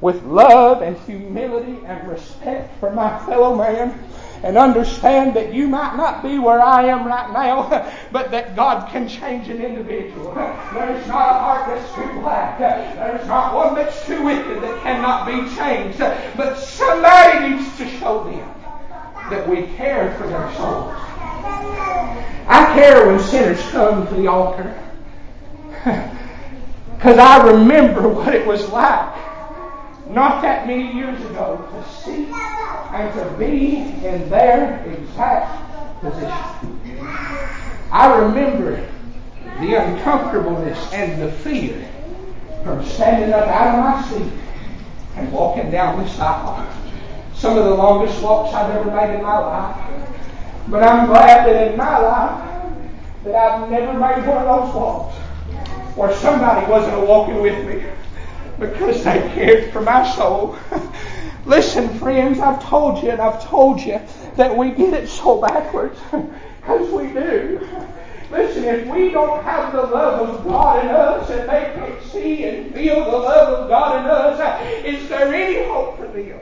with 0.00 0.22
love 0.22 0.80
and 0.80 0.96
humility 1.00 1.84
and 1.84 2.08
respect 2.08 2.80
for 2.80 2.90
my 2.90 3.18
fellow 3.26 3.54
man 3.54 4.02
and 4.42 4.56
understand 4.56 5.36
that 5.36 5.52
you 5.52 5.68
might 5.68 5.94
not 5.96 6.22
be 6.22 6.38
where 6.38 6.62
I 6.62 6.84
am 6.84 7.06
right 7.06 7.30
now, 7.30 7.92
but 8.10 8.30
that 8.30 8.56
God 8.56 8.90
can 8.90 9.06
change 9.06 9.50
an 9.50 9.60
individual. 9.62 10.32
There's 10.72 11.06
not 11.08 11.28
a 11.28 11.38
heart 11.38 11.66
that's 11.66 11.94
too 11.94 12.20
black. 12.20 12.58
There's 12.58 13.26
not 13.26 13.54
one 13.54 13.74
that's 13.74 14.06
too 14.06 14.24
wicked 14.24 14.62
that 14.62 14.82
cannot 14.82 15.26
be 15.26 15.54
changed. 15.54 15.98
But 16.38 16.56
somebody 16.56 17.50
needs 17.50 17.76
to 17.76 17.86
show 17.98 18.24
them 18.24 18.59
that 19.30 19.48
we 19.48 19.62
care 19.76 20.14
for 20.16 20.26
their 20.26 20.52
souls. 20.54 20.94
I 22.46 22.72
care 22.74 23.06
when 23.06 23.20
sinners 23.20 23.60
come 23.70 24.06
to 24.08 24.14
the 24.14 24.26
altar. 24.26 24.76
Because 27.00 27.16
I 27.16 27.50
remember 27.50 28.10
what 28.10 28.34
it 28.34 28.46
was 28.46 28.68
like 28.68 29.16
not 30.10 30.42
that 30.42 30.66
many 30.66 30.92
years 30.92 31.18
ago 31.30 31.66
to 31.72 32.02
see 32.04 32.26
and 32.26 33.14
to 33.14 33.36
be 33.38 33.76
in 34.06 34.28
their 34.28 34.84
exact 34.84 36.00
position. 36.00 37.08
I 37.90 38.18
remember 38.18 38.86
the 39.60 39.74
uncomfortableness 39.76 40.92
and 40.92 41.22
the 41.22 41.32
fear 41.32 41.88
from 42.64 42.84
standing 42.84 43.32
up 43.32 43.48
out 43.48 43.78
of 43.78 43.84
my 43.84 44.18
seat 44.18 44.32
and 45.16 45.32
walking 45.32 45.70
down 45.70 46.02
this 46.02 46.18
aisle. 46.18 46.68
Some 47.40 47.56
of 47.56 47.64
the 47.64 47.74
longest 47.74 48.20
walks 48.22 48.52
I've 48.52 48.70
ever 48.76 48.90
made 48.90 49.14
in 49.14 49.22
my 49.22 49.38
life. 49.38 49.90
But 50.68 50.82
I'm 50.82 51.06
glad 51.06 51.46
that 51.46 51.72
in 51.72 51.78
my 51.78 51.98
life 51.98 52.74
that 53.24 53.34
I've 53.34 53.70
never 53.70 53.94
made 53.94 54.26
one 54.28 54.46
of 54.46 54.66
those 54.66 54.74
walks 54.74 55.16
where 55.96 56.14
somebody 56.16 56.70
wasn't 56.70 57.08
walking 57.08 57.40
with 57.40 57.66
me 57.66 57.86
because 58.58 59.02
they 59.04 59.20
cared 59.32 59.72
for 59.72 59.80
my 59.80 60.06
soul. 60.14 60.58
Listen, 61.46 61.88
friends, 61.98 62.40
I've 62.40 62.62
told 62.62 63.02
you 63.02 63.08
and 63.08 63.22
I've 63.22 63.42
told 63.42 63.80
you 63.80 63.98
that 64.36 64.54
we 64.54 64.72
get 64.72 64.92
it 64.92 65.08
so 65.08 65.40
backwards. 65.40 65.98
Because 66.60 66.90
we 66.90 67.08
do. 67.08 67.66
Listen, 68.30 68.64
if 68.64 68.86
we 68.86 69.08
don't 69.10 69.42
have 69.44 69.72
the 69.72 69.80
love 69.80 70.28
of 70.28 70.44
God 70.44 70.84
in 70.84 70.90
us 70.90 71.30
and 71.30 71.48
they 71.48 71.72
can't 71.74 72.02
see 72.02 72.44
and 72.44 72.74
feel 72.74 73.02
the 73.02 73.10
love 73.10 73.60
of 73.60 73.68
God 73.70 74.04
in 74.04 74.10
us, 74.10 74.84
is 74.84 75.08
there 75.08 75.34
any 75.34 75.66
hope 75.66 75.96
for 75.96 76.06
them? 76.06 76.38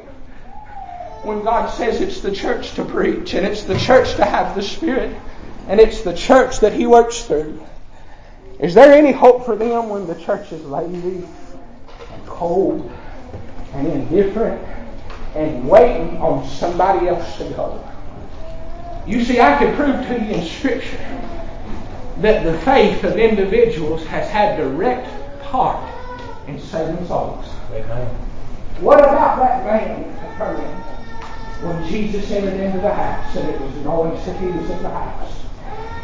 When 1.23 1.43
God 1.43 1.69
says 1.69 2.01
it's 2.01 2.21
the 2.21 2.33
church 2.33 2.73
to 2.75 2.85
preach 2.85 3.35
and 3.35 3.47
it's 3.47 3.65
the 3.65 3.79
church 3.79 4.15
to 4.17 4.25
have 4.25 4.55
the 4.55 4.63
Spirit 4.63 5.17
and 5.67 5.81
it's 5.81 6.03
the 6.03 6.15
church 6.15 6.61
that 6.61 6.73
He 6.73 6.87
works 6.87 7.23
through, 7.25 7.61
is 8.59 8.75
there 8.75 8.93
any 8.93 9.13
hope 9.13 9.45
for 9.45 9.57
them 9.57 9.89
when 9.89 10.07
the 10.07 10.15
church 10.15 10.53
is 10.53 10.65
lazy 10.65 11.27
and 12.13 12.27
cold 12.27 12.91
and 13.75 13.87
indifferent 13.87 14.63
and 15.35 15.69
waiting 15.69 16.17
on 16.19 16.47
somebody 16.49 17.09
else 17.09 17.37
to 17.39 17.45
go. 17.51 17.85
You 19.07 19.25
see, 19.25 19.41
I 19.41 19.57
can 19.59 19.75
prove 19.77 20.07
to 20.07 20.25
you 20.25 20.35
in 20.35 20.45
Scripture 20.47 21.19
that 22.19 22.45
the 22.45 22.59
faith 22.61 23.05
of 23.05 23.17
individuals 23.17 24.05
has 24.07 24.29
had 24.29 24.57
direct 24.57 25.09
part 25.43 25.79
in 26.49 26.59
saving 26.61 27.07
souls. 27.07 27.47
Amen. 27.73 28.07
What 28.81 29.01
about 29.01 29.39
that 29.39 29.65
man, 29.65 30.17
Capernaum, 30.19 30.98
when 31.63 31.87
Jesus 31.89 32.31
entered 32.31 32.61
into 32.61 32.79
the 32.79 32.93
house 32.93 33.37
and 33.37 33.49
it 33.49 33.61
was 33.61 33.75
noise 33.77 34.25
that 34.27 34.39
he 34.39 34.47
was 34.47 34.71
in 34.71 34.83
the 34.83 34.91
house? 34.91 35.45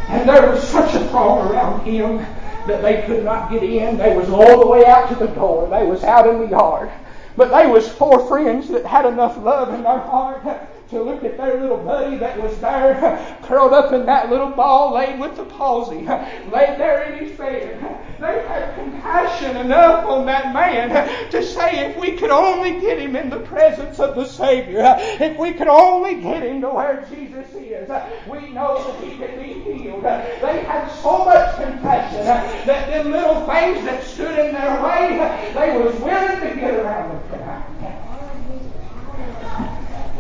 And 0.09 0.29
there 0.29 0.51
was 0.51 0.63
such 0.63 0.95
a 0.95 1.07
throng 1.09 1.51
around 1.51 1.85
him 1.85 2.19
that 2.67 2.83
they 2.83 3.03
could 3.07 3.25
not 3.25 3.51
get 3.51 3.63
in. 3.63 3.97
They 3.97 4.17
was 4.17 4.29
all 4.29 4.61
the 4.61 4.67
way 4.67 4.85
out 4.85 5.09
to 5.11 5.15
the 5.15 5.29
door. 5.29 5.69
They 5.69 5.87
was 5.87 6.03
out 6.05 6.29
in 6.29 6.41
the 6.41 6.49
yard. 6.49 6.91
But 7.37 7.51
they 7.51 7.67
was 7.67 7.89
four 7.89 8.27
friends 8.29 8.69
that 8.69 8.85
had 8.85 9.07
enough 9.07 9.37
love 9.39 9.73
in 9.75 9.83
their 9.83 9.99
heart 9.99 10.43
to 10.91 11.03
look 11.03 11.25
at 11.25 11.37
their 11.37 11.61
little 11.61 11.79
buddy 11.79 12.17
that 12.19 12.41
was 12.41 12.59
there, 12.61 13.39
curled 13.43 13.73
up 13.73 13.93
in 13.93 14.07
that 14.07 14.31
little 14.31 14.51
ball, 14.51 14.95
laid 14.95 15.19
with 15.19 15.37
the 15.37 15.45
palsy, 15.45 16.03
laid 16.53 16.79
there 16.79 17.05
in 17.05 17.27
his 17.27 17.37
bed. 17.37 18.01
They 18.21 18.47
had 18.47 18.75
compassion 18.75 19.57
enough 19.57 20.07
on 20.07 20.27
that 20.27 20.53
man 20.55 20.91
to 21.31 21.43
say, 21.43 21.91
if 21.91 21.97
we 21.99 22.13
could 22.13 22.31
only 22.31 22.81
get 22.81 22.99
him 22.99 23.17
in 23.17 23.31
the 23.31 23.41
presence 23.41 23.99
of 23.99 24.15
the 24.15 24.27
Savior, 24.27 24.97
if 24.99 25.39
we 25.39 25.53
could 25.53 25.69
only 25.69 26.21
get 26.21 26.43
him 26.43 26.61
to 26.61 26.69
where 26.69 27.07
Jesus 27.11 27.53
is, 27.55 27.89
we 28.29 28.51
know 28.51 28.83
that 28.85 29.05
he 29.05 29.17
can 29.17 29.43
be 29.43 29.61
healed. 29.61 30.05
They 30.05 30.65
had 30.65 30.89
so 31.03 31.25
much 31.25 31.57
compassion 31.57 32.25
that 32.25 32.89
them 32.89 33.11
little 33.11 33.47
things 33.47 33.85
that 33.85 34.03
stood 34.05 34.39
in 34.39 34.55
their 34.55 34.83
way, 34.83 35.53
they 35.55 35.77
was 35.79 35.95
willing 36.01 36.41
to 36.41 36.61
get 36.61 36.75
around 36.75 37.11
them 37.11 37.31
tonight. 37.31 37.54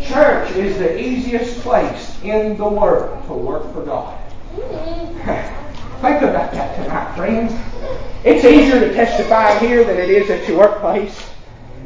Church 0.06 0.50
is 0.52 0.78
the 0.78 1.00
easiest 1.00 1.60
place 1.60 2.22
in 2.22 2.56
the 2.56 2.68
world 2.68 3.26
to 3.26 3.32
work 3.32 3.72
for 3.72 3.82
God. 3.82 4.18
Think 4.54 6.22
about 6.22 6.52
that 6.52 6.76
tonight, 6.76 7.16
friends. 7.16 7.52
It's 8.24 8.44
easier 8.44 8.80
to 8.80 8.92
testify 8.92 9.58
here 9.58 9.84
than 9.84 9.96
it 9.96 10.10
is 10.10 10.28
at 10.28 10.46
your 10.46 10.58
workplace. 10.58 11.30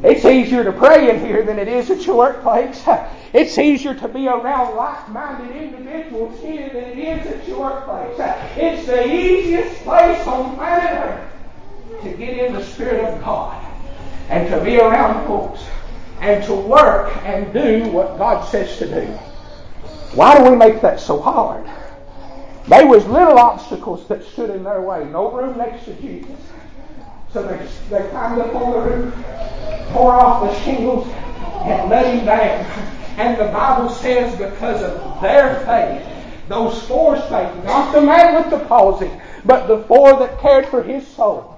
It's 0.02 0.24
easier 0.24 0.64
to 0.64 0.72
pray 0.72 1.11
in 1.11 1.24
here 1.24 1.44
than 1.44 1.59
it 1.59 1.68
is 1.68 1.90
at 1.90 2.07
your 2.07 2.16
workplace. 2.16 2.85
It's 3.31 3.59
easier 3.59 3.94
to 3.94 4.09
be 4.09 4.26
around 4.26 4.74
like-minded 4.74 5.54
individuals 5.54 6.40
here 6.40 6.70
than 6.70 6.85
it 6.85 6.98
is 6.98 7.26
at 7.26 7.46
your 7.46 7.61
workplace. 7.61 8.18
It's 8.57 8.87
the 8.87 9.07
easiest 9.07 9.83
place 9.83 10.26
on 10.26 10.57
planet 10.57 11.04
Earth 11.04 12.02
to 12.04 12.11
get 12.16 12.38
in 12.38 12.54
the 12.54 12.64
Spirit 12.64 13.04
of 13.04 13.22
God 13.22 13.62
and 14.31 14.48
to 14.48 14.64
be 14.64 14.78
around 14.78 15.26
folks 15.26 15.62
and 16.20 16.44
to 16.44 16.54
work 16.54 17.16
and 17.24 17.52
do 17.52 17.88
what 17.90 18.18
God 18.18 18.48
says 18.48 18.78
to 18.78 18.87
do. 18.87 19.07
Why 20.14 20.37
do 20.37 20.50
we 20.50 20.57
make 20.57 20.81
that 20.81 21.00
so 21.00 21.20
hard? 21.20 21.64
There 22.66 22.87
was 22.87 23.07
little 23.07 23.38
obstacles 23.38 24.07
that 24.09 24.24
stood 24.24 24.50
in 24.50 24.62
their 24.64 24.83
way. 24.83 25.04
No 25.04 25.31
room 25.31 25.57
next 25.57 25.85
to 25.85 25.94
Jesus. 25.94 26.31
So 27.33 27.42
they, 27.42 27.66
they 27.90 28.09
climbed 28.09 28.40
up 28.40 28.54
on 28.54 28.72
the 28.72 28.90
roof, 28.90 29.14
tore 29.92 30.12
off 30.12 30.42
the 30.42 30.61
shingles, 30.64 31.07
and 31.64 31.90
let 31.90 32.14
him 32.14 32.24
down. 32.24 32.64
And 33.18 33.38
the 33.38 33.52
Bible 33.52 33.90
says 33.90 34.33
because 34.38 34.83
of 34.83 35.20
their 35.20 35.61
faith, 35.66 36.07
those 36.48 36.83
four's 36.85 37.20
faith, 37.22 37.64
not 37.64 37.92
the 37.92 38.00
man 38.00 38.35
with 38.35 38.50
the 38.50 38.64
palsy, 38.66 39.11
but 39.44 39.66
the 39.66 39.83
four 39.85 40.18
that 40.18 40.40
cared 40.40 40.66
for 40.66 40.83
his 40.83 41.07
soul, 41.07 41.58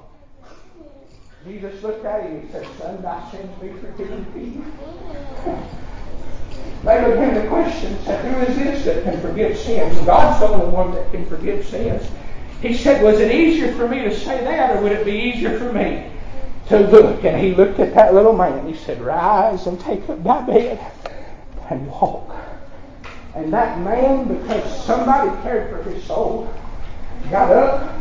Jesus 1.46 1.82
looked 1.82 2.04
at 2.04 2.24
him 2.24 2.36
and 2.36 2.50
said, 2.50 2.66
Son, 2.78 3.00
thy 3.02 3.30
sins 3.30 3.50
be 3.60 3.68
forgiven 3.68 4.26
thee. 4.34 4.62
They 6.84 7.10
began 7.10 7.34
to 7.34 7.48
question, 7.48 7.98
said, 8.04 8.24
Who 8.24 8.40
is 8.40 8.56
this 8.58 8.84
that 8.84 9.04
can 9.04 9.20
forgive 9.22 9.56
sins? 9.56 9.98
God's 10.00 10.40
the 10.40 10.48
only 10.48 10.68
one 10.68 10.92
that 10.92 11.10
can 11.10 11.24
forgive 11.26 11.66
sins. 11.66 12.06
He 12.60 12.74
said, 12.74 13.02
Was 13.02 13.20
it 13.20 13.34
easier 13.34 13.72
for 13.74 13.88
me 13.88 14.02
to 14.02 14.14
say 14.14 14.44
that, 14.44 14.76
or 14.76 14.82
would 14.82 14.92
it 14.92 15.06
be 15.06 15.12
easier 15.12 15.58
for 15.58 15.72
me 15.72 16.10
to 16.68 16.78
look? 16.78 17.24
And 17.24 17.40
he 17.40 17.54
looked 17.54 17.80
at 17.80 17.94
that 17.94 18.12
little 18.12 18.34
man. 18.34 18.68
He 18.68 18.74
said, 18.74 19.00
Rise 19.00 19.66
and 19.66 19.80
take 19.80 20.06
up 20.10 20.22
thy 20.22 20.42
bed 20.42 20.92
and 21.70 21.86
walk. 21.86 22.36
And 23.34 23.50
that 23.54 23.78
man, 23.80 24.28
because 24.28 24.84
somebody 24.84 25.30
cared 25.42 25.70
for 25.70 25.88
his 25.88 26.04
soul, 26.04 26.52
got 27.30 27.50
up. 27.50 27.98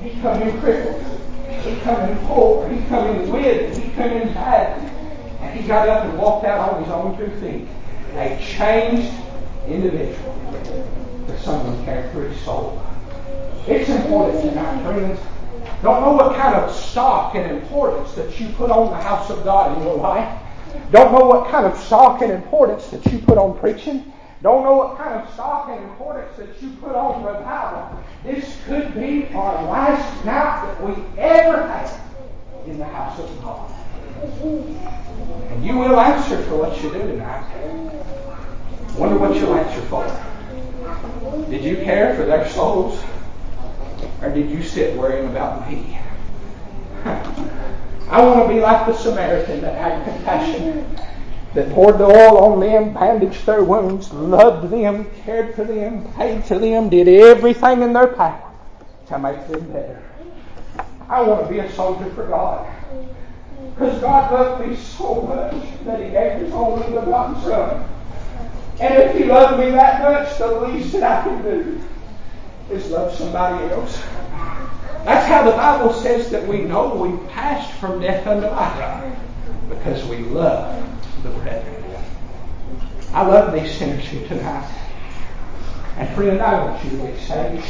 He 0.00 0.18
come 0.20 0.40
in 0.40 0.58
crippled. 0.60 1.22
He 1.60 1.76
come 1.80 2.08
in 2.08 2.26
poor. 2.26 2.68
He 2.68 2.84
come 2.86 3.08
in 3.08 3.30
with. 3.30 3.76
He 3.76 3.90
come 3.90 4.10
in 4.10 4.32
bad. 4.34 4.78
And 5.40 5.58
he 5.58 5.66
got 5.66 5.88
up 5.88 6.04
and 6.04 6.18
walked 6.18 6.44
out 6.44 6.72
on 6.72 6.82
his 6.82 6.92
own 6.92 7.16
two 7.16 7.30
feet. 7.40 7.68
A 8.14 8.38
changed 8.40 9.12
individual. 9.66 10.38
But 11.26 11.38
someone 11.38 11.84
cared 11.84 12.12
for 12.12 12.22
his 12.22 12.40
soul. 12.42 12.82
It's 13.66 13.88
important 13.88 14.40
tonight, 14.42 14.82
friends. 14.82 15.20
Don't 15.82 16.02
know 16.02 16.12
what 16.12 16.36
kind 16.36 16.54
of 16.54 16.74
stock 16.74 17.34
and 17.34 17.50
importance 17.50 18.12
that 18.14 18.38
you 18.38 18.48
put 18.50 18.70
on 18.70 18.90
the 18.90 18.96
house 18.96 19.30
of 19.30 19.44
God 19.44 19.76
in 19.76 19.84
your 19.84 19.96
life. 19.96 20.40
Don't 20.90 21.12
know 21.12 21.24
what 21.24 21.50
kind 21.50 21.66
of 21.66 21.76
stock 21.78 22.22
and 22.22 22.32
importance 22.32 22.88
that 22.88 23.04
you 23.06 23.18
put 23.18 23.38
on 23.38 23.58
preaching. 23.58 24.12
Don't 24.42 24.64
know 24.64 24.74
what 24.74 24.98
kind 24.98 25.22
of 25.22 25.32
stock 25.34 25.68
and 25.68 25.84
importance 25.84 26.36
that 26.36 26.60
you 26.60 26.70
put 26.80 26.96
on 26.96 27.22
revival. 27.22 28.02
This 28.24 28.58
could 28.66 28.92
be 28.92 29.28
our 29.34 29.62
last 29.70 30.24
night 30.24 30.66
that 30.66 30.82
we 30.82 30.94
ever 31.16 31.62
have 31.68 32.00
in 32.66 32.78
the 32.78 32.84
house 32.84 33.20
of 33.20 33.42
God. 33.42 33.70
And 35.50 35.64
you 35.64 35.78
will 35.78 35.98
answer 36.00 36.42
for 36.44 36.56
what 36.56 36.82
you 36.82 36.90
do 36.90 36.98
tonight. 36.98 37.44
Wonder 38.98 39.16
what 39.16 39.36
you'll 39.36 39.54
answer 39.54 39.80
for. 39.82 40.04
Did 41.48 41.62
you 41.62 41.76
care 41.76 42.16
for 42.16 42.24
their 42.24 42.48
souls? 42.48 43.00
Or 44.20 44.28
did 44.28 44.50
you 44.50 44.64
sit 44.64 44.96
worrying 44.96 45.28
about 45.28 45.70
me? 45.70 46.00
I 47.04 48.24
want 48.24 48.48
to 48.48 48.54
be 48.54 48.60
like 48.60 48.86
the 48.86 48.94
Samaritan 48.94 49.60
that 49.60 49.76
had 49.76 50.04
compassion 50.04 50.98
that 51.54 51.70
poured 51.70 51.98
the 51.98 52.04
oil 52.04 52.38
on 52.38 52.60
them, 52.60 52.94
bandaged 52.94 53.44
their 53.44 53.62
wounds, 53.62 54.12
loved 54.12 54.70
them, 54.70 55.10
cared 55.24 55.54
for 55.54 55.64
them, 55.64 56.10
paid 56.14 56.44
for 56.44 56.58
them, 56.58 56.88
did 56.88 57.08
everything 57.08 57.82
in 57.82 57.92
their 57.92 58.08
power 58.08 58.50
to 59.06 59.18
make 59.18 59.46
them 59.48 59.70
better. 59.70 60.02
I 61.08 61.20
want 61.20 61.46
to 61.46 61.52
be 61.52 61.58
a 61.58 61.70
soldier 61.72 62.10
for 62.14 62.26
God. 62.26 62.70
Because 63.74 64.00
God 64.00 64.32
loved 64.32 64.66
me 64.66 64.76
so 64.76 65.22
much 65.22 65.84
that 65.84 66.00
He 66.00 66.10
gave 66.10 66.40
His 66.40 66.52
only 66.52 66.86
begotten 66.86 67.42
Son. 67.42 67.88
And 68.80 68.94
if 68.94 69.16
He 69.16 69.24
loved 69.24 69.58
me 69.58 69.70
that 69.72 70.02
much, 70.02 70.38
the 70.38 70.60
least 70.60 70.92
that 70.92 71.02
I 71.02 71.22
can 71.22 71.42
do 71.42 71.80
is 72.70 72.90
love 72.90 73.14
somebody 73.14 73.70
else. 73.72 74.02
That's 75.04 75.26
how 75.26 75.42
the 75.44 75.50
Bible 75.50 75.92
says 75.92 76.30
that 76.30 76.46
we 76.46 76.62
know 76.62 76.94
we've 76.94 77.28
passed 77.30 77.72
from 77.78 78.00
death 78.00 78.26
unto 78.26 78.46
life. 78.46 79.18
Because 79.68 80.04
we 80.06 80.18
love 80.18 80.82
I 83.14 83.26
love 83.26 83.52
these 83.52 83.72
sinners 83.76 84.04
here 84.04 84.26
tonight. 84.26 84.68
And 85.96 86.08
friend, 86.16 86.40
I 86.40 86.64
want 86.64 86.84
you 86.84 86.90
to 86.90 86.96
be 86.96 87.18
saved. 87.18 87.64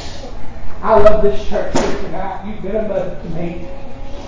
I 0.82 0.98
love 0.98 1.22
this 1.22 1.48
church 1.48 1.76
here 1.78 2.02
tonight. 2.02 2.46
You've 2.46 2.62
been 2.62 2.76
a 2.76 2.88
mother 2.88 3.20
to 3.22 3.28
me 3.30 3.68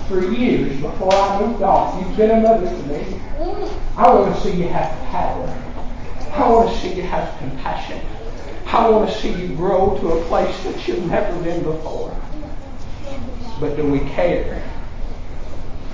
for 0.07 0.21
years 0.31 0.79
before 0.79 1.13
I 1.13 1.41
moved 1.41 1.63
off. 1.63 1.99
You've 1.99 2.15
been 2.15 2.31
a 2.31 2.41
mother 2.41 2.69
to 2.69 2.83
me. 2.87 3.19
I 3.97 4.13
want 4.13 4.35
to 4.35 4.41
see 4.41 4.51
you 4.51 4.67
have 4.67 4.91
power. 5.09 5.47
I 6.33 6.49
want 6.49 6.69
to 6.69 6.77
see 6.81 6.93
you 6.93 7.03
have 7.03 7.37
compassion. 7.39 8.01
I 8.67 8.89
want 8.89 9.09
to 9.09 9.17
see 9.17 9.31
you 9.31 9.55
grow 9.55 9.97
to 10.01 10.09
a 10.09 10.25
place 10.25 10.63
that 10.65 10.87
you've 10.87 11.05
never 11.05 11.41
been 11.41 11.63
before. 11.63 12.15
But 13.59 13.77
do 13.77 13.89
we 13.89 13.99
care 14.11 14.61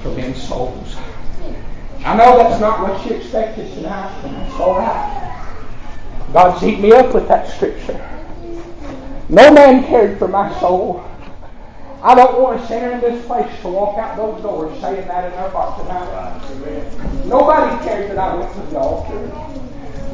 for 0.01 0.09
men's 0.09 0.41
souls? 0.41 0.95
I 2.03 2.15
know 2.15 2.37
that's 2.37 2.59
not 2.59 2.81
what 2.81 3.05
you 3.05 3.15
expected 3.15 3.71
tonight, 3.73 4.11
and 4.23 4.35
that's 4.35 4.59
all 4.59 4.79
right. 4.79 5.21
God's 6.33 6.63
eat 6.63 6.79
me 6.79 6.91
up 6.93 7.13
with 7.13 7.27
that 7.27 7.47
scripture. 7.49 7.99
No 9.29 9.51
man 9.51 9.85
cared 9.85 10.17
for 10.17 10.27
my 10.27 10.57
soul. 10.59 11.05
I 12.01 12.15
don't 12.15 12.41
want 12.41 12.59
a 12.59 12.67
sinner 12.67 12.91
in 12.93 13.01
this 13.01 13.23
place 13.27 13.61
to 13.61 13.67
walk 13.67 13.99
out 13.99 14.17
those 14.17 14.41
doors 14.41 14.79
saying 14.81 15.07
that 15.07 15.25
in 15.25 15.31
their 15.31 15.49
heart 15.51 15.79
tonight. 15.79 17.25
Nobody 17.27 17.85
cared 17.85 18.09
that 18.09 18.17
I 18.17 18.35
went 18.35 18.51
to 18.53 18.61
the 18.71 18.79
altar. 18.79 19.19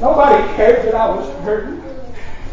Nobody 0.02 0.56
cared 0.56 0.86
that 0.86 0.96
I 0.96 1.10
was 1.10 1.34
hurting. 1.44 1.82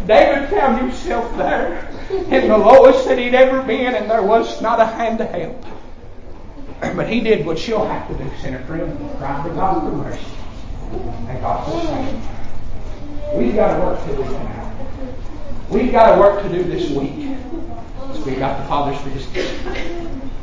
David 0.07 0.49
found 0.51 0.79
himself 0.79 1.37
there 1.37 1.91
in 2.11 2.49
the 2.49 2.57
lowest 2.57 3.07
that 3.09 3.19
he'd 3.19 3.35
ever 3.35 3.63
been, 3.63 3.95
and 3.95 4.09
there 4.09 4.23
was 4.23 4.63
not 4.63 4.79
a 4.79 4.87
hand 4.87 5.19
to 5.19 5.25
help. 5.25 5.65
But 6.81 7.09
he 7.09 7.21
did 7.21 7.47
what 7.47 7.59
she'll 7.59 7.87
have 7.87 8.09
to 8.09 8.15
do, 8.15 8.31
sinner 8.41 8.65
friend. 8.65 8.99
To 8.99 9.15
God 9.19 9.83
for 9.83 9.97
mercy. 9.97 10.25
And 11.29 11.43
the 11.43 11.81
same. 11.87 12.23
We've 13.35 13.55
got 13.55 13.77
to 13.77 13.81
work 13.81 14.01
to 14.05 14.17
do 14.17 14.23
tonight. 14.23 14.75
We've 15.71 15.93
got 15.93 16.15
to 16.15 16.21
work 16.21 16.43
to 16.43 16.49
do 16.49 16.63
this 16.63 16.91
week. 16.91 17.37
As 18.11 18.21
we 18.25 18.37
got 18.37 18.61
the 18.61 18.69
Father's 18.69 19.01
business. 19.03 19.57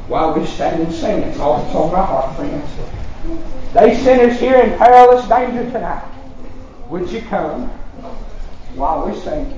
While 0.08 0.38
we 0.38 0.46
stand 0.46 0.82
and 0.82 0.94
sing, 0.94 1.20
it's 1.22 1.40
all 1.40 1.64
that's 1.64 1.76
on 1.76 1.92
my 1.92 2.06
heart, 2.06 2.36
friends. 2.36 2.70
They 3.74 3.96
sinners 4.04 4.40
here 4.40 4.58
in 4.58 4.78
perilous 4.78 5.26
danger 5.28 5.70
tonight. 5.72 6.04
Would 6.90 7.10
you 7.10 7.22
come 7.22 7.70
while 8.76 9.08
we 9.08 9.18
sing? 9.22 9.58